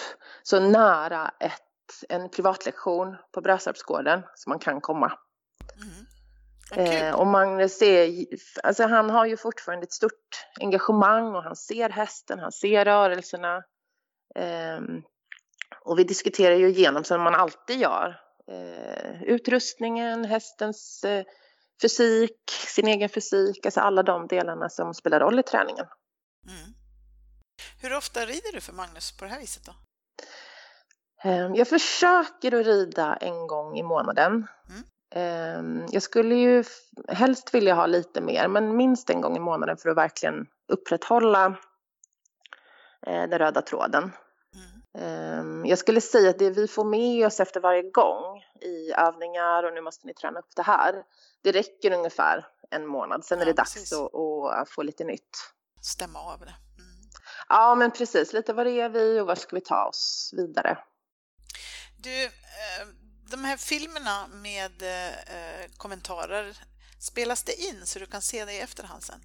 så 0.42 0.60
nära 0.60 1.30
ett, 1.40 1.62
en 2.08 2.28
privatlektion 2.28 3.16
på 3.32 3.40
Brösarpsgården 3.40 4.22
som 4.34 4.50
man 4.50 4.58
kan 4.58 4.80
komma. 4.80 5.12
Mm. 5.76 6.06
Okay. 6.70 6.86
Eh, 6.86 7.14
och 7.14 7.26
Magnus 7.26 7.82
är, 7.82 8.26
alltså 8.62 8.86
han 8.86 9.10
har 9.10 9.26
ju 9.26 9.36
fortfarande 9.36 9.84
ett 9.84 9.92
stort 9.92 10.46
engagemang 10.60 11.34
och 11.34 11.42
han 11.42 11.56
ser 11.56 11.88
hästen, 11.88 12.38
han 12.38 12.52
ser 12.52 12.84
rörelserna. 12.84 13.56
Eh, 14.34 14.80
och 15.84 15.98
vi 15.98 16.04
diskuterar 16.04 16.54
ju 16.54 16.68
igenom 16.68 17.04
som 17.04 17.22
man 17.22 17.34
alltid 17.34 17.80
gör. 17.80 18.20
Eh, 18.52 19.22
utrustningen, 19.22 20.24
hästens 20.24 21.04
eh, 21.04 21.24
fysik, 21.82 22.50
sin 22.50 22.88
egen 22.88 23.08
fysik, 23.08 23.66
alltså 23.66 23.80
alla 23.80 24.02
de 24.02 24.26
delarna 24.26 24.68
som 24.68 24.94
spelar 24.94 25.20
roll 25.20 25.38
i 25.38 25.42
träningen. 25.42 25.86
Mm. 26.46 26.74
Hur 27.82 27.96
ofta 27.96 28.20
rider 28.20 28.52
du 28.52 28.60
för 28.60 28.72
Magnus 28.72 29.12
på 29.18 29.24
det 29.24 29.30
här 29.30 29.40
viset 29.40 29.66
då? 29.66 29.72
Ehm, 31.22 31.54
jag 31.54 31.68
försöker 31.68 32.60
att 32.60 32.66
rida 32.66 33.16
en 33.16 33.46
gång 33.46 33.78
i 33.78 33.82
månaden. 33.82 34.32
Mm. 34.68 34.82
Ehm, 35.10 35.86
jag 35.90 36.02
skulle 36.02 36.34
ju 36.34 36.64
helst 37.08 37.54
vilja 37.54 37.74
ha 37.74 37.86
lite 37.86 38.20
mer, 38.20 38.48
men 38.48 38.76
minst 38.76 39.10
en 39.10 39.20
gång 39.20 39.36
i 39.36 39.40
månaden 39.40 39.76
för 39.76 39.88
att 39.88 39.96
verkligen 39.96 40.46
upprätthålla 40.68 41.46
eh, 43.06 43.28
den 43.28 43.38
röda 43.38 43.62
tråden. 43.62 44.12
Mm. 44.94 45.66
Jag 45.66 45.78
skulle 45.78 46.00
säga 46.00 46.30
att 46.30 46.38
det 46.38 46.50
vi 46.50 46.68
får 46.68 46.84
med 46.84 47.26
oss 47.26 47.40
efter 47.40 47.60
varje 47.60 47.82
gång 47.82 48.42
i 48.60 48.92
övningar 48.92 49.62
och 49.62 49.74
nu 49.74 49.80
måste 49.80 50.06
ni 50.06 50.14
träna 50.14 50.38
upp 50.38 50.56
det 50.56 50.62
här, 50.62 51.02
det 51.42 51.52
räcker 51.52 51.92
ungefär 51.92 52.46
en 52.70 52.86
månad. 52.86 53.24
Sen 53.24 53.38
ja, 53.38 53.42
är 53.42 53.46
det 53.46 53.52
dags 53.52 53.92
att, 53.92 54.14
att, 54.60 54.70
få 54.70 54.82
lite 54.82 55.04
nytt. 55.04 55.30
Stämma 55.82 56.18
av 56.18 56.40
det. 56.40 56.54
Mm. 56.78 57.00
Ja, 57.48 57.74
men 57.74 57.90
precis. 57.90 58.32
Lite 58.32 58.52
var 58.52 58.66
är 58.66 58.88
vi 58.88 59.20
och 59.20 59.26
var 59.26 59.34
ska 59.34 59.56
vi 59.56 59.60
ta 59.60 59.84
oss 59.84 60.30
vidare? 60.36 60.78
Du, 61.96 62.24
eh, 62.24 62.30
de 63.30 63.44
här 63.44 63.56
filmerna 63.56 64.26
med 64.32 64.82
eh, 64.82 65.70
kommentarer, 65.76 66.56
spelas 67.00 67.42
det 67.42 67.60
in 67.60 67.86
så 67.86 67.98
du 67.98 68.06
kan 68.06 68.22
se 68.22 68.44
det 68.44 68.52
i 68.52 68.60
efterhand 68.60 69.02
sen? 69.02 69.20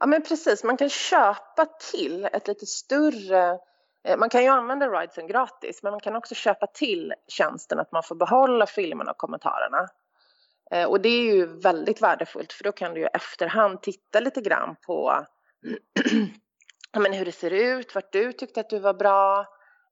Ja, 0.00 0.06
men 0.06 0.22
precis. 0.22 0.64
Man 0.64 0.76
kan 0.76 0.88
köpa 0.88 1.66
till 1.92 2.24
ett 2.24 2.48
lite 2.48 2.66
större 2.66 3.58
eh, 4.04 4.16
man 4.16 4.28
kan 4.28 4.42
ju 4.42 4.48
använda 4.48 4.88
Ridesen 4.88 5.26
gratis, 5.26 5.82
men 5.82 5.90
man 5.90 6.00
kan 6.00 6.16
också 6.16 6.34
köpa 6.34 6.66
till 6.66 7.14
tjänsten 7.28 7.78
att 7.78 7.92
man 7.92 8.02
får 8.02 8.14
behålla 8.14 8.66
filmerna 8.66 9.10
och 9.10 9.18
kommentarerna. 9.18 9.88
Eh, 10.70 10.84
och 10.84 11.00
det 11.00 11.08
är 11.08 11.34
ju 11.34 11.46
väldigt 11.46 12.02
värdefullt 12.02 12.52
för 12.52 12.64
då 12.64 12.72
kan 12.72 12.94
du 12.94 13.00
ju 13.00 13.06
efterhand 13.06 13.82
titta 13.82 14.20
lite 14.20 14.40
grann 14.40 14.76
på 14.86 15.26
men 16.92 17.12
hur 17.12 17.24
det 17.24 17.32
ser 17.32 17.50
ut, 17.50 17.94
vart 17.94 18.12
du 18.12 18.32
tyckte 18.32 18.60
att 18.60 18.70
du 18.70 18.78
var 18.78 18.94
bra, 18.94 19.46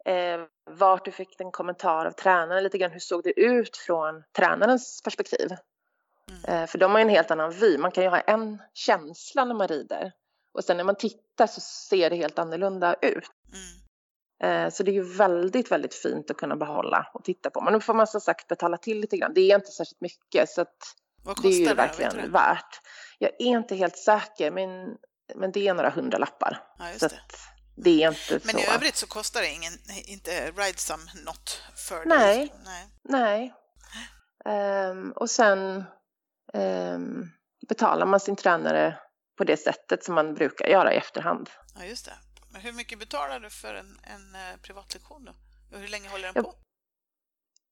eh, 0.05 0.41
vart 0.71 1.05
du 1.05 1.11
fick 1.11 1.41
en 1.41 1.53
kommentar 1.53 2.07
av 2.07 2.11
tränaren, 2.11 2.63
lite 2.63 2.79
grann 2.79 2.93
hur 2.93 3.01
såg 3.01 3.25
det 3.25 3.41
ut 3.41 3.77
från 3.77 4.23
tränarens 4.37 5.03
perspektiv. 5.03 5.49
Mm. 6.31 6.63
Eh, 6.63 6.67
för 6.67 6.79
de 6.79 6.91
har 6.91 6.99
ju 6.99 7.03
en 7.03 7.09
helt 7.09 7.31
annan 7.31 7.51
vy, 7.51 7.79
man 7.79 7.91
kan 7.91 8.05
ju 8.05 8.11
ha 8.11 8.21
en 8.21 8.63
känsla 8.75 9.45
när 9.45 9.55
man 9.55 9.69
rider 9.69 10.13
och 10.55 10.65
sen 10.65 10.77
när 10.77 10.85
man 10.85 10.97
tittar 10.97 11.47
så 11.47 11.61
ser 11.61 12.11
det 12.11 12.17
helt 12.17 12.39
annorlunda 12.39 12.95
ut. 12.95 13.31
Mm. 13.53 13.85
Eh, 14.43 14.71
så 14.71 14.83
det 14.83 14.91
är 14.91 14.93
ju 14.93 15.17
väldigt, 15.17 15.73
väldigt 15.73 15.95
fint 15.95 16.31
att 16.31 16.37
kunna 16.37 16.57
behålla 16.57 17.11
och 17.15 17.25
titta 17.25 17.51
på. 17.51 17.61
Men 17.61 17.73
nu 17.73 17.81
får 17.81 17.95
man 17.95 18.07
som 18.07 18.21
sagt 18.21 18.49
betala 18.49 18.77
till 18.77 19.01
lite 19.01 19.17
grann. 19.17 19.35
Det 19.35 19.41
är 19.41 19.55
inte 19.55 19.71
särskilt 19.71 20.01
mycket 20.01 20.51
så 20.51 20.61
att 20.61 20.77
det 21.43 21.49
är 21.49 21.53
ju 21.53 21.67
det, 21.67 21.75
verkligen 21.75 22.33
värt. 22.33 22.81
Jag 23.19 23.31
är 23.31 23.47
inte 23.47 23.75
helt 23.75 23.97
säker 23.97 24.51
men, 24.51 24.97
men 25.35 25.53
det 25.53 25.69
är 25.69 25.75
några 25.75 25.91
hundralappar. 25.91 26.63
Ja, 26.79 26.85
så 26.99 27.09
det. 27.09 27.21
Det 27.77 28.03
är 28.03 28.09
inte 28.09 28.47
men 28.47 28.55
så. 28.55 28.59
i 28.59 28.67
övrigt 28.75 28.97
så 28.97 29.07
kostar 29.07 29.41
det 29.41 29.49
ingen, 29.49 29.73
inte 30.05 30.51
Ridesum 30.51 31.01
något 31.25 31.63
för 31.77 32.05
Nej, 32.05 32.37
dig? 32.37 32.55
Nej. 32.65 33.53
Nej. 34.45 34.91
Um, 34.91 35.13
och 35.13 35.31
sen 35.31 35.85
um, 36.53 37.31
betalar 37.69 38.07
man 38.07 38.21
sin 38.21 38.37
tränare 38.37 38.99
på 39.39 39.45
det 39.45 39.57
sättet 39.57 40.05
som 40.05 40.15
man 40.15 40.35
brukar 40.35 40.67
göra 40.67 40.95
i 40.95 40.97
efterhand. 40.97 41.51
Ja, 41.79 41.85
just 41.85 42.05
det. 42.05 42.15
Men 42.53 42.61
hur 42.61 42.73
mycket 42.73 42.99
betalar 42.99 43.41
du 43.41 43.51
för 43.51 43.75
en, 43.75 44.01
en 44.03 44.35
uh, 44.35 44.61
privatlektion 44.63 45.25
då? 45.25 45.33
Och 45.73 45.81
hur 45.81 45.89
länge 45.89 46.09
håller 46.09 46.33
den 46.33 46.45
på? 46.45 46.55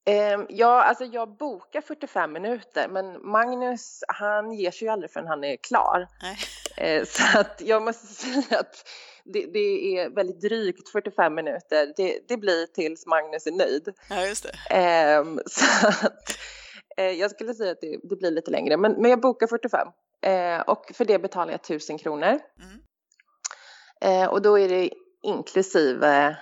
Eh, 0.05 0.39
ja, 0.49 0.83
alltså 0.83 1.05
jag 1.05 1.37
bokar 1.37 1.81
45 1.81 2.33
minuter 2.33 2.89
men 2.89 3.31
Magnus 3.31 4.05
han 4.09 4.53
ger 4.53 4.71
sig 4.71 4.87
ju 4.87 4.93
aldrig 4.93 5.11
förrän 5.11 5.27
han 5.27 5.45
är 5.45 5.57
klar. 5.57 6.09
Eh, 6.77 7.05
så 7.05 7.39
att 7.39 7.61
jag 7.65 7.83
måste 7.83 8.07
säga 8.07 8.61
att 8.61 8.89
det, 9.25 9.47
det, 9.47 9.97
är 9.99 10.11
väldigt 10.11 10.41
drygt 10.41 10.89
45 10.89 11.35
minuter. 11.35 11.93
Det, 11.97 12.29
det, 12.29 12.37
blir 12.37 12.67
tills 12.67 13.07
Magnus 13.07 13.47
är 13.47 13.53
nöjd. 13.53 13.95
Ja, 14.11 14.27
just 14.27 14.47
det. 14.69 14.77
Eh, 14.77 15.25
så 15.47 15.87
att, 16.07 16.39
eh, 16.97 17.11
jag 17.11 17.31
skulle 17.31 17.55
säga 17.55 17.73
att 17.73 17.81
det, 17.81 17.99
det, 18.03 18.17
blir 18.17 18.31
lite 18.31 18.51
längre 18.51 18.77
men, 18.77 18.93
men 18.93 19.11
jag 19.11 19.21
bokar 19.21 19.47
45 19.47 19.89
eh, 20.23 20.61
och 20.61 20.93
för 20.95 21.05
det 21.05 21.19
betalar 21.19 21.53
jag 21.53 21.61
1000 21.61 21.99
kronor. 21.99 22.27
Mm. 22.59 22.83
Eh, 24.01 24.29
och 24.29 24.43
då 24.43 24.59
är 24.59 24.69
det 24.69 24.91
inklusive 25.23 26.37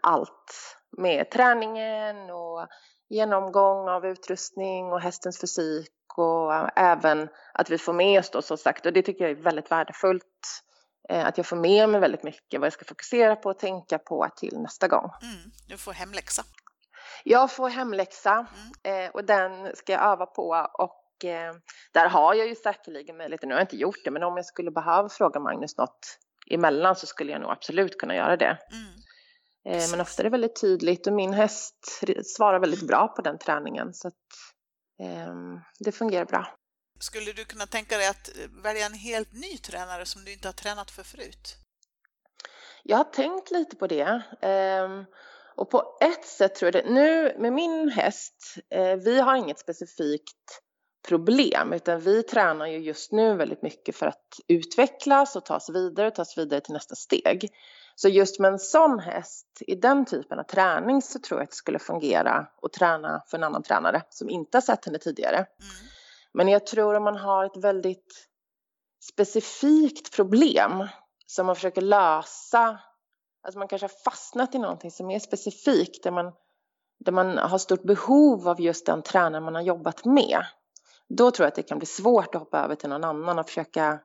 allt 0.00 0.76
med 0.98 1.30
träningen 1.30 2.30
och 2.30 2.66
genomgång 3.08 3.88
av 3.88 4.06
utrustning 4.06 4.92
och 4.92 5.00
hästens 5.00 5.40
fysik 5.40 5.92
och 6.16 6.78
även 6.78 7.28
att 7.54 7.70
vi 7.70 7.78
får 7.78 7.92
med 7.92 8.18
oss 8.18 8.30
då 8.30 8.42
som 8.42 8.56
sagt 8.56 8.86
och 8.86 8.92
det 8.92 9.02
tycker 9.02 9.24
jag 9.24 9.38
är 9.38 9.42
väldigt 9.42 9.70
värdefullt 9.70 10.24
eh, 10.24 10.65
att 11.08 11.36
jag 11.36 11.46
får 11.46 11.56
med 11.56 11.88
mig 11.88 12.00
väldigt 12.00 12.22
mycket 12.22 12.60
vad 12.60 12.66
jag 12.66 12.72
ska 12.72 12.84
fokusera 12.84 13.36
på 13.36 13.48
och 13.48 13.58
tänka 13.58 13.98
på 13.98 14.28
till 14.36 14.58
nästa 14.58 14.88
gång. 14.88 15.10
Mm, 15.22 15.50
du 15.68 15.78
får 15.78 15.92
hemläxa. 15.92 16.42
Jag 17.24 17.52
får 17.52 17.68
hemläxa 17.68 18.46
mm. 18.82 19.06
Eh, 19.06 19.10
och 19.10 19.24
den 19.24 19.76
ska 19.76 19.92
jag 19.92 20.02
öva 20.02 20.26
på 20.26 20.68
och 20.72 21.24
eh, 21.24 21.54
där 21.92 22.08
har 22.08 22.34
jag 22.34 22.48
ju 22.48 22.54
säkerligen 22.54 23.16
möjligheter, 23.16 23.46
nu 23.46 23.54
har 23.54 23.60
jag 23.60 23.64
inte 23.64 23.76
gjort 23.76 24.04
det, 24.04 24.10
men 24.10 24.22
om 24.22 24.36
jag 24.36 24.46
skulle 24.46 24.70
behöva 24.70 25.08
fråga 25.08 25.40
Magnus 25.40 25.76
något 25.76 26.18
emellan 26.50 26.96
så 26.96 27.06
skulle 27.06 27.32
jag 27.32 27.40
nog 27.40 27.50
absolut 27.50 27.98
kunna 27.98 28.14
göra 28.14 28.36
det. 28.36 28.58
Mm. 28.72 29.80
Eh, 29.80 29.90
men 29.90 30.00
ofta 30.00 30.22
är 30.22 30.24
det 30.24 30.30
väldigt 30.30 30.60
tydligt 30.60 31.06
och 31.06 31.12
min 31.12 31.32
häst 31.32 32.02
svarar 32.24 32.60
väldigt 32.60 32.86
bra 32.86 33.08
på 33.08 33.22
den 33.22 33.38
träningen 33.38 33.94
så 33.94 34.08
att 34.08 34.14
eh, 35.02 35.34
det 35.78 35.92
fungerar 35.92 36.24
bra. 36.24 36.46
Skulle 36.98 37.32
du 37.32 37.44
kunna 37.44 37.66
tänka 37.66 37.98
dig 37.98 38.06
att 38.06 38.28
eh, 38.28 38.62
välja 38.62 38.86
en 38.86 38.94
helt 38.94 39.32
ny 39.32 39.58
tränare 39.58 40.06
som 40.06 40.24
du 40.24 40.32
inte 40.32 40.48
har 40.48 40.52
tränat 40.52 40.90
för 40.90 41.02
förut? 41.02 41.56
Jag 42.82 42.96
har 42.96 43.04
tänkt 43.04 43.50
lite 43.50 43.76
på 43.76 43.86
det. 43.86 44.22
Eh, 44.40 45.02
och 45.56 45.70
på 45.70 45.98
ett 46.00 46.26
sätt 46.26 46.54
tror 46.54 46.74
jag 46.74 46.84
det. 46.84 46.90
Nu 46.90 47.36
med 47.38 47.52
min 47.52 47.88
häst, 47.88 48.54
eh, 48.70 48.96
vi 48.96 49.20
har 49.20 49.36
inget 49.36 49.58
specifikt 49.58 50.62
problem 51.08 51.72
utan 51.72 52.00
vi 52.00 52.22
tränar 52.22 52.66
ju 52.66 52.78
just 52.78 53.12
nu 53.12 53.36
väldigt 53.36 53.62
mycket 53.62 53.96
för 53.96 54.06
att 54.06 54.26
utvecklas 54.48 55.36
och 55.36 55.44
ta 55.44 55.56
oss 55.56 55.70
vidare 55.70 56.06
och 56.06 56.14
ta 56.14 56.22
oss 56.22 56.38
vidare 56.38 56.60
till 56.60 56.72
nästa 56.72 56.94
steg. 56.94 57.50
Så 57.94 58.08
just 58.08 58.38
med 58.38 58.52
en 58.52 58.58
sån 58.58 58.98
häst 58.98 59.46
i 59.60 59.74
den 59.74 60.04
typen 60.04 60.38
av 60.38 60.42
träning 60.42 61.02
så 61.02 61.18
tror 61.18 61.40
jag 61.40 61.44
att 61.44 61.50
det 61.50 61.56
skulle 61.56 61.78
fungera 61.78 62.46
att 62.62 62.72
träna 62.72 63.22
för 63.26 63.38
en 63.38 63.44
annan 63.44 63.62
tränare 63.62 64.02
som 64.10 64.30
inte 64.30 64.56
har 64.56 64.62
sett 64.62 64.84
henne 64.84 64.98
tidigare. 64.98 65.36
Mm. 65.36 65.95
Men 66.36 66.48
jag 66.48 66.66
tror 66.66 66.94
om 66.94 67.04
man 67.04 67.16
har 67.16 67.44
ett 67.44 67.56
väldigt 67.56 68.28
specifikt 69.12 70.16
problem 70.16 70.88
som 71.26 71.46
man 71.46 71.54
försöker 71.54 71.80
lösa, 71.80 72.80
alltså 73.42 73.58
man 73.58 73.68
kanske 73.68 73.84
har 73.84 74.10
fastnat 74.10 74.54
i 74.54 74.58
någonting 74.58 74.90
som 74.90 75.10
är 75.10 75.18
specifikt 75.18 76.02
där 76.02 76.10
man, 76.10 76.32
där 77.04 77.12
man 77.12 77.38
har 77.38 77.58
stort 77.58 77.82
behov 77.82 78.48
av 78.48 78.60
just 78.60 78.86
den 78.86 79.02
tränare 79.02 79.40
man 79.40 79.54
har 79.54 79.62
jobbat 79.62 80.04
med. 80.04 80.46
Då 81.08 81.30
tror 81.30 81.44
jag 81.44 81.48
att 81.48 81.54
det 81.54 81.62
kan 81.62 81.78
bli 81.78 81.86
svårt 81.86 82.34
att 82.34 82.40
hoppa 82.40 82.58
över 82.58 82.74
till 82.74 82.88
någon 82.88 83.04
annan 83.04 83.38
och 83.38 83.46
försöka 83.46 84.00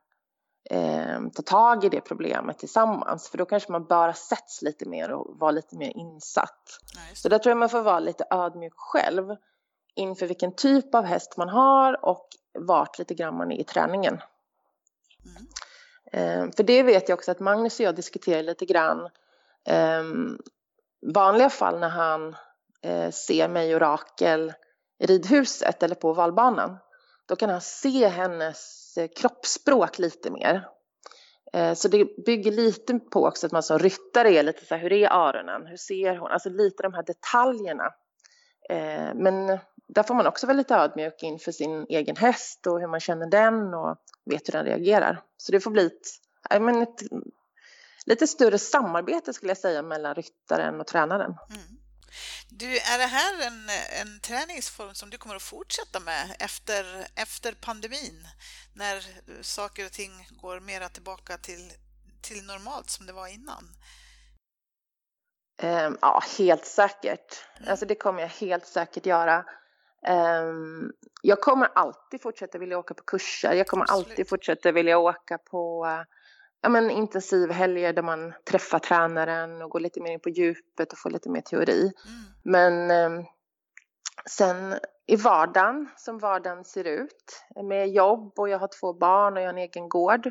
eh, 0.69 1.19
ta 1.33 1.41
tag 1.41 1.83
i 1.83 1.89
det 1.89 2.01
problemet 2.01 2.59
tillsammans. 2.59 3.29
För 3.29 3.37
då 3.37 3.45
kanske 3.45 3.71
man 3.71 3.85
bara 3.85 4.13
sätts 4.13 4.61
lite 4.61 4.89
mer 4.89 5.11
och 5.11 5.39
vara 5.39 5.51
lite 5.51 5.75
mer 5.77 5.97
insatt. 5.97 6.79
Nice. 7.09 7.21
Så 7.21 7.29
där 7.29 7.39
tror 7.39 7.51
jag 7.51 7.57
man 7.57 7.69
får 7.69 7.81
vara 7.81 7.99
lite 7.99 8.25
ödmjuk 8.29 8.73
själv 8.75 9.35
inför 9.95 10.27
vilken 10.27 10.55
typ 10.55 10.95
av 10.95 11.05
häst 11.05 11.37
man 11.37 11.49
har 11.49 12.05
och 12.05 12.27
vart 12.59 12.99
lite 12.99 13.13
grann 13.13 13.37
man 13.37 13.51
är 13.51 13.59
i 13.59 13.63
träningen. 13.63 14.21
Mm. 15.25 15.47
Eh, 16.11 16.51
för 16.55 16.63
det 16.63 16.83
vet 16.83 17.09
jag 17.09 17.17
också 17.17 17.31
att 17.31 17.39
Magnus 17.39 17.79
och 17.79 17.85
jag 17.85 17.95
diskuterar 17.95 18.43
lite 18.43 18.65
grann. 18.65 19.09
Eh, 19.67 20.03
vanliga 21.13 21.49
fall 21.49 21.79
när 21.79 21.89
han 21.89 22.35
eh, 22.81 23.11
ser 23.11 23.47
mig 23.47 23.75
och 23.75 23.81
Rakel 23.81 24.53
i 24.99 25.05
ridhuset 25.05 25.83
eller 25.83 25.95
på 25.95 26.13
vallbanan 26.13 26.77
då 27.25 27.35
kan 27.35 27.49
han 27.49 27.61
se 27.61 28.07
hennes 28.07 28.93
eh, 28.97 29.07
kroppsspråk 29.15 29.99
lite 29.99 30.31
mer. 30.31 30.67
Eh, 31.53 31.73
så 31.73 31.87
det 31.87 32.25
bygger 32.25 32.51
lite 32.51 32.99
på 32.99 33.25
också 33.25 33.45
att 33.45 33.51
man 33.51 33.63
som 33.63 33.79
ryttare 33.79 34.29
är 34.29 34.43
lite 34.43 34.65
så 34.65 34.75
här, 34.75 34.81
hur 34.81 34.93
är 34.93 35.09
öronen, 35.09 35.67
hur 35.67 35.77
ser 35.77 36.15
hon, 36.17 36.31
alltså 36.31 36.49
lite 36.49 36.83
de 36.83 36.93
här 36.93 37.03
detaljerna. 37.03 37.93
Men 39.13 39.59
där 39.95 40.03
får 40.03 40.15
man 40.15 40.27
också 40.27 40.47
vara 40.47 40.57
lite 40.57 40.75
ödmjuk 40.75 41.23
inför 41.23 41.51
sin 41.51 41.85
egen 41.89 42.15
häst 42.15 42.67
och 42.67 42.79
hur 42.79 42.87
man 42.87 42.99
känner 42.99 43.29
den 43.29 43.73
och 43.73 43.97
vet 44.25 44.47
hur 44.47 44.51
den 44.51 44.65
reagerar. 44.65 45.21
Så 45.37 45.51
det 45.51 45.59
får 45.59 45.71
bli 45.71 45.85
ett, 45.85 46.61
men 46.61 46.81
ett 46.81 47.01
lite 48.05 48.27
större 48.27 48.59
samarbete 48.59 49.33
skulle 49.33 49.49
jag 49.49 49.57
säga 49.57 49.81
mellan 49.81 50.15
ryttaren 50.15 50.79
och 50.79 50.87
tränaren. 50.87 51.37
Mm. 51.49 51.77
Du, 52.49 52.77
är 52.77 52.97
det 52.97 53.05
här 53.05 53.47
en, 53.47 53.69
en 54.01 54.19
träningsform 54.19 54.93
som 54.93 55.09
du 55.09 55.17
kommer 55.17 55.35
att 55.35 55.41
fortsätta 55.41 55.99
med 55.99 56.35
efter, 56.39 57.07
efter 57.15 57.51
pandemin? 57.51 58.27
När 58.75 59.05
saker 59.41 59.85
och 59.85 59.91
ting 59.91 60.27
går 60.41 60.59
mera 60.59 60.89
tillbaka 60.89 61.37
till, 61.37 61.73
till 62.21 62.43
normalt 62.45 62.89
som 62.89 63.05
det 63.05 63.13
var 63.13 63.27
innan? 63.27 63.63
Um, 65.63 65.97
ja, 66.01 66.23
helt 66.37 66.65
säkert. 66.65 67.45
Mm. 67.57 67.71
Alltså 67.71 67.85
det 67.85 67.95
kommer 67.95 68.21
jag 68.21 68.29
helt 68.29 68.67
säkert 68.67 69.05
göra. 69.05 69.45
Um, 70.09 70.91
jag 71.21 71.41
kommer 71.41 71.69
alltid 71.75 72.21
fortsätta 72.21 72.57
vilja 72.57 72.77
åka 72.77 72.93
på 72.93 73.03
kurser. 73.03 73.53
Jag 73.53 73.67
kommer 73.67 73.83
Absolut. 73.83 74.07
alltid 74.07 74.29
fortsätta 74.29 74.71
vilja 74.71 74.97
åka 74.97 75.37
på 75.37 75.87
ja, 76.61 76.69
men 76.69 76.91
intensivhelger 76.91 77.93
där 77.93 78.01
man 78.01 78.33
träffar 78.49 78.79
tränaren 78.79 79.61
och 79.61 79.69
går 79.69 79.79
lite 79.79 80.01
mer 80.01 80.11
in 80.11 80.19
på 80.19 80.29
djupet 80.29 80.91
och 80.91 80.99
får 80.99 81.09
lite 81.09 81.29
mer 81.29 81.41
teori. 81.41 81.81
Mm. 81.81 81.93
Men 82.43 82.91
eh, 82.91 83.25
sen 84.29 84.75
i 85.07 85.15
vardagen, 85.15 85.89
som 85.97 86.17
vardagen 86.17 86.63
ser 86.65 86.87
ut, 86.87 87.43
med 87.63 87.89
jobb 87.89 88.33
och 88.37 88.49
jag 88.49 88.59
har 88.59 88.69
två 88.79 88.93
barn 88.93 89.33
och 89.33 89.41
jag 89.41 89.47
har 89.47 89.53
en 89.53 89.57
egen 89.57 89.89
gård, 89.89 90.27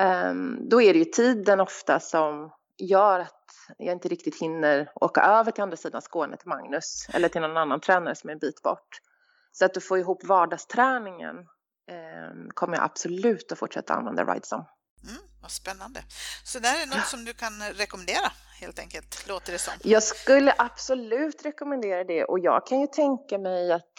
eh, 0.00 0.34
då 0.60 0.82
är 0.82 0.92
det 0.92 0.98
ju 0.98 1.04
tiden 1.04 1.60
ofta 1.60 2.00
som 2.00 2.52
gör 2.80 3.20
att 3.20 3.36
jag 3.78 3.92
inte 3.92 4.08
riktigt 4.08 4.40
hinner 4.40 4.92
åka 4.94 5.22
över 5.22 5.52
till 5.52 5.62
andra 5.62 5.76
sidan 5.76 6.02
Skåne 6.02 6.36
till 6.36 6.48
Magnus 6.48 7.06
eller 7.12 7.28
till 7.28 7.40
någon 7.40 7.56
annan 7.56 7.80
tränare 7.80 8.14
som 8.14 8.30
är 8.30 8.34
en 8.34 8.38
bit 8.38 8.62
bort. 8.62 9.00
Så 9.52 9.64
att 9.64 9.74
du 9.74 9.80
får 9.80 9.98
ihop 9.98 10.24
vardagsträningen 10.24 11.36
eh, 11.90 12.48
kommer 12.54 12.76
jag 12.76 12.84
absolut 12.84 13.52
att 13.52 13.58
fortsätta 13.58 13.94
använda 13.94 14.24
Ridesome. 14.24 14.64
Mm, 15.02 15.22
vad 15.42 15.50
spännande. 15.50 16.00
Så 16.44 16.58
det 16.58 16.68
här 16.68 16.82
är 16.82 16.86
något 16.86 17.06
som 17.06 17.24
du 17.24 17.32
kan 17.32 17.62
rekommendera 17.74 18.32
helt 18.60 18.78
enkelt, 18.78 19.28
låter 19.28 19.52
det 19.52 19.58
som. 19.58 19.74
Jag 19.82 20.02
skulle 20.02 20.54
absolut 20.58 21.44
rekommendera 21.44 22.04
det 22.04 22.24
och 22.24 22.38
jag 22.38 22.66
kan 22.66 22.80
ju 22.80 22.86
tänka 22.86 23.38
mig 23.38 23.72
att 23.72 23.92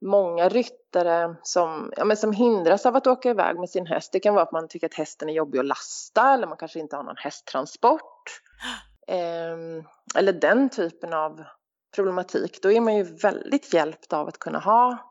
många 0.00 0.48
ryttare 0.48 1.36
som, 1.42 1.92
ja, 1.96 2.04
men 2.04 2.16
som 2.16 2.32
hindras 2.32 2.86
av 2.86 2.96
att 2.96 3.06
åka 3.06 3.30
iväg 3.30 3.58
med 3.58 3.70
sin 3.70 3.86
häst, 3.86 4.12
det 4.12 4.20
kan 4.20 4.34
vara 4.34 4.44
att 4.44 4.52
man 4.52 4.68
tycker 4.68 4.86
att 4.86 4.94
hästen 4.94 5.28
är 5.28 5.32
jobbig 5.32 5.58
att 5.58 5.66
lasta 5.66 6.34
eller 6.34 6.46
man 6.46 6.56
kanske 6.56 6.78
inte 6.78 6.96
har 6.96 7.02
någon 7.02 7.16
hästtransport. 7.16 8.40
eh, 9.08 9.84
eller 10.14 10.32
den 10.32 10.70
typen 10.70 11.12
av 11.12 11.44
problematik, 11.94 12.58
då 12.62 12.72
är 12.72 12.80
man 12.80 12.96
ju 12.96 13.02
väldigt 13.02 13.74
hjälpt 13.74 14.12
av 14.12 14.28
att 14.28 14.38
kunna 14.38 14.58
ha 14.58 15.10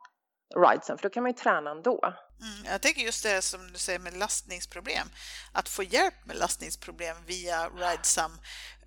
ridesen, 0.56 0.97
för 0.97 1.04
då 1.04 1.10
kan 1.10 1.23
man 1.23 1.32
ju 1.32 1.38
träna 1.38 1.71
ändå. 1.71 1.99
Mm, 2.41 2.71
jag 2.71 2.82
tänker 2.82 3.02
just 3.02 3.23
det 3.23 3.41
som 3.41 3.71
du 3.71 3.78
säger 3.78 3.99
med 3.99 4.17
lastningsproblem, 4.17 5.08
att 5.54 5.69
få 5.69 5.84
hjälp 5.84 6.25
med 6.25 6.38
lastningsproblem 6.38 7.17
via 7.25 7.69
Ridesum, 7.69 8.32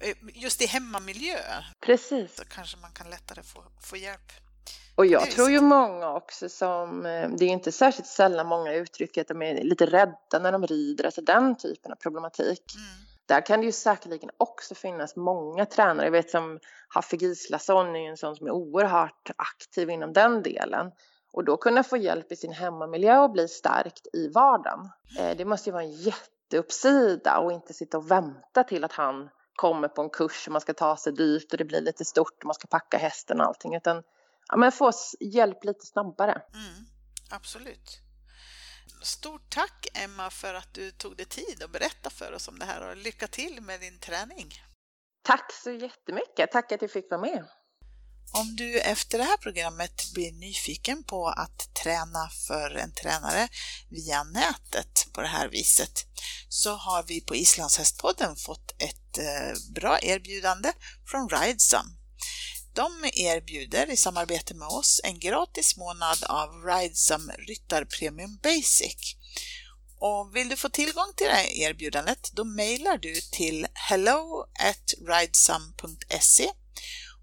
eh, 0.00 0.16
just 0.34 0.62
i 0.62 0.66
hemmamiljö. 0.66 1.38
Precis. 1.80 2.36
Så 2.36 2.44
kanske 2.44 2.76
man 2.78 2.92
kan 2.92 3.10
lättare 3.10 3.42
få, 3.42 3.64
få 3.80 3.96
hjälp. 3.96 4.32
Och 4.94 5.06
jag 5.06 5.30
tror 5.30 5.50
ju 5.50 5.60
många 5.60 6.14
också 6.14 6.48
som, 6.48 7.06
eh, 7.06 7.28
det 7.28 7.44
är 7.44 7.48
inte 7.48 7.72
särskilt 7.72 8.08
sällan 8.08 8.46
många 8.46 8.74
uttrycker 8.74 9.20
att 9.20 9.28
de 9.28 9.42
är 9.42 9.64
lite 9.64 9.86
rädda 9.86 10.38
när 10.40 10.52
de 10.52 10.66
rider, 10.66 11.04
alltså 11.04 11.20
den 11.20 11.56
typen 11.56 11.92
av 11.92 11.96
problematik. 11.96 12.74
Mm. 12.74 13.12
Där 13.26 13.46
kan 13.46 13.60
det 13.60 13.66
ju 13.66 13.72
säkerligen 13.72 14.30
också 14.36 14.74
finnas 14.74 15.16
många 15.16 15.66
tränare, 15.66 16.06
jag 16.06 16.12
vet 16.12 16.30
som 16.30 16.58
Haffe 16.88 17.16
Gislason 17.16 17.96
är 17.96 18.10
en 18.10 18.16
sån 18.16 18.36
som 18.36 18.46
är 18.46 18.50
oerhört 18.50 19.30
aktiv 19.36 19.90
inom 19.90 20.12
den 20.12 20.42
delen 20.42 20.90
och 21.32 21.44
då 21.44 21.56
kunna 21.56 21.82
få 21.82 21.96
hjälp 21.96 22.32
i 22.32 22.36
sin 22.36 22.52
hemmamiljö 22.52 23.18
och 23.18 23.30
bli 23.30 23.48
stärkt 23.48 24.06
i 24.12 24.28
vardagen. 24.28 24.90
Eh, 25.18 25.36
det 25.36 25.44
måste 25.44 25.68
ju 25.68 25.72
vara 25.72 25.82
en 25.82 25.92
jätteuppsida 25.92 27.38
och 27.38 27.52
inte 27.52 27.72
sitta 27.72 27.98
och 27.98 28.10
vänta 28.10 28.64
till 28.64 28.84
att 28.84 28.92
han 28.92 29.28
kommer 29.56 29.88
på 29.88 30.02
en 30.02 30.10
kurs 30.10 30.46
och 30.46 30.52
man 30.52 30.60
ska 30.60 30.74
ta 30.74 30.96
sig 30.96 31.12
dit 31.12 31.52
och 31.52 31.58
det 31.58 31.64
blir 31.64 31.80
lite 31.80 32.04
stort 32.04 32.38
och 32.38 32.46
man 32.46 32.54
ska 32.54 32.66
packa 32.66 32.98
hästen 32.98 33.40
och 33.40 33.46
allting 33.46 33.74
utan 33.74 34.02
ja, 34.48 34.56
men 34.56 34.72
få 34.72 34.92
hjälp 35.20 35.64
lite 35.64 35.86
snabbare. 35.86 36.42
Mm, 36.54 36.86
absolut. 37.30 38.00
Stort 39.02 39.50
tack 39.50 39.86
Emma 39.94 40.30
för 40.30 40.54
att 40.54 40.74
du 40.74 40.90
tog 40.90 41.16
dig 41.16 41.26
tid 41.26 41.62
att 41.62 41.72
berätta 41.72 42.10
för 42.10 42.32
oss 42.32 42.48
om 42.48 42.58
det 42.58 42.64
här 42.64 42.88
och 42.88 42.96
lycka 42.96 43.26
till 43.26 43.60
med 43.60 43.80
din 43.80 43.98
träning. 43.98 44.54
Tack 45.22 45.52
så 45.52 45.70
jättemycket. 45.70 46.50
Tack 46.52 46.72
att 46.72 46.82
jag 46.82 46.90
fick 46.90 47.10
vara 47.10 47.20
med. 47.20 47.48
Om 48.34 48.56
du 48.56 48.80
efter 48.80 49.18
det 49.18 49.24
här 49.24 49.36
programmet 49.36 50.12
blir 50.14 50.32
nyfiken 50.32 51.04
på 51.04 51.28
att 51.28 51.74
träna 51.82 52.28
för 52.48 52.74
en 52.74 52.94
tränare 52.94 53.48
via 53.90 54.24
nätet 54.24 55.06
på 55.12 55.20
det 55.20 55.28
här 55.28 55.48
viset 55.48 56.04
så 56.48 56.74
har 56.74 57.02
vi 57.02 57.20
på 57.20 57.36
Islandshästpodden 57.36 58.36
fått 58.36 58.70
ett 58.78 59.18
eh, 59.18 59.72
bra 59.74 59.98
erbjudande 60.02 60.72
från 61.10 61.28
Ridesum. 61.28 62.01
De 62.74 63.10
erbjuder 63.12 63.90
i 63.90 63.96
samarbete 63.96 64.54
med 64.54 64.68
oss 64.68 65.00
en 65.04 65.18
gratis 65.18 65.76
månad 65.76 66.24
av 66.24 66.48
Ridesum 66.64 67.30
Ryttar 67.48 67.84
Premium 67.84 68.38
Basic. 68.42 69.16
Och 69.98 70.36
vill 70.36 70.48
du 70.48 70.56
få 70.56 70.68
tillgång 70.68 71.12
till 71.16 71.26
det 71.26 71.58
erbjudandet 71.58 72.30
då 72.32 72.44
mejlar 72.44 72.98
du 72.98 73.20
till 73.20 73.66
hello 73.74 74.46
at 74.58 74.94
ridesum.se 75.08 76.50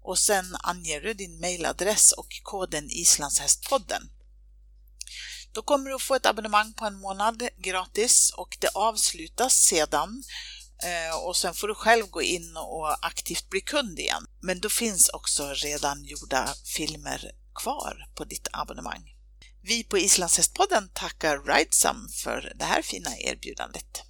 och 0.02 0.18
sen 0.18 0.56
anger 0.60 1.00
du 1.00 1.14
din 1.14 1.40
mejladress 1.40 2.12
och 2.12 2.40
koden 2.42 2.90
Islandshästpodden. 2.90 4.02
Då 5.52 5.62
kommer 5.62 5.90
du 5.90 5.96
att 5.96 6.02
få 6.02 6.14
ett 6.14 6.26
abonnemang 6.26 6.72
på 6.72 6.84
en 6.84 7.00
månad 7.00 7.48
gratis 7.58 8.32
och 8.36 8.56
det 8.60 8.68
avslutas 8.74 9.54
sedan 9.54 10.22
Eh, 10.82 11.26
och 11.26 11.36
sen 11.36 11.54
får 11.54 11.68
du 11.68 11.74
själv 11.74 12.06
gå 12.06 12.22
in 12.22 12.56
och 12.56 13.06
aktivt 13.06 13.50
bli 13.50 13.60
kund 13.60 13.98
igen. 13.98 14.26
Men 14.40 14.60
då 14.60 14.68
finns 14.68 15.08
också 15.08 15.52
redan 15.52 16.04
gjorda 16.04 16.54
filmer 16.76 17.30
kvar 17.54 18.06
på 18.14 18.24
ditt 18.24 18.48
abonnemang. 18.52 19.14
Vi 19.62 19.84
på 19.84 19.98
Islandshästpodden 19.98 20.90
tackar 20.94 21.38
Ridesum 21.38 22.08
för 22.24 22.52
det 22.56 22.64
här 22.64 22.82
fina 22.82 23.18
erbjudandet. 23.18 24.02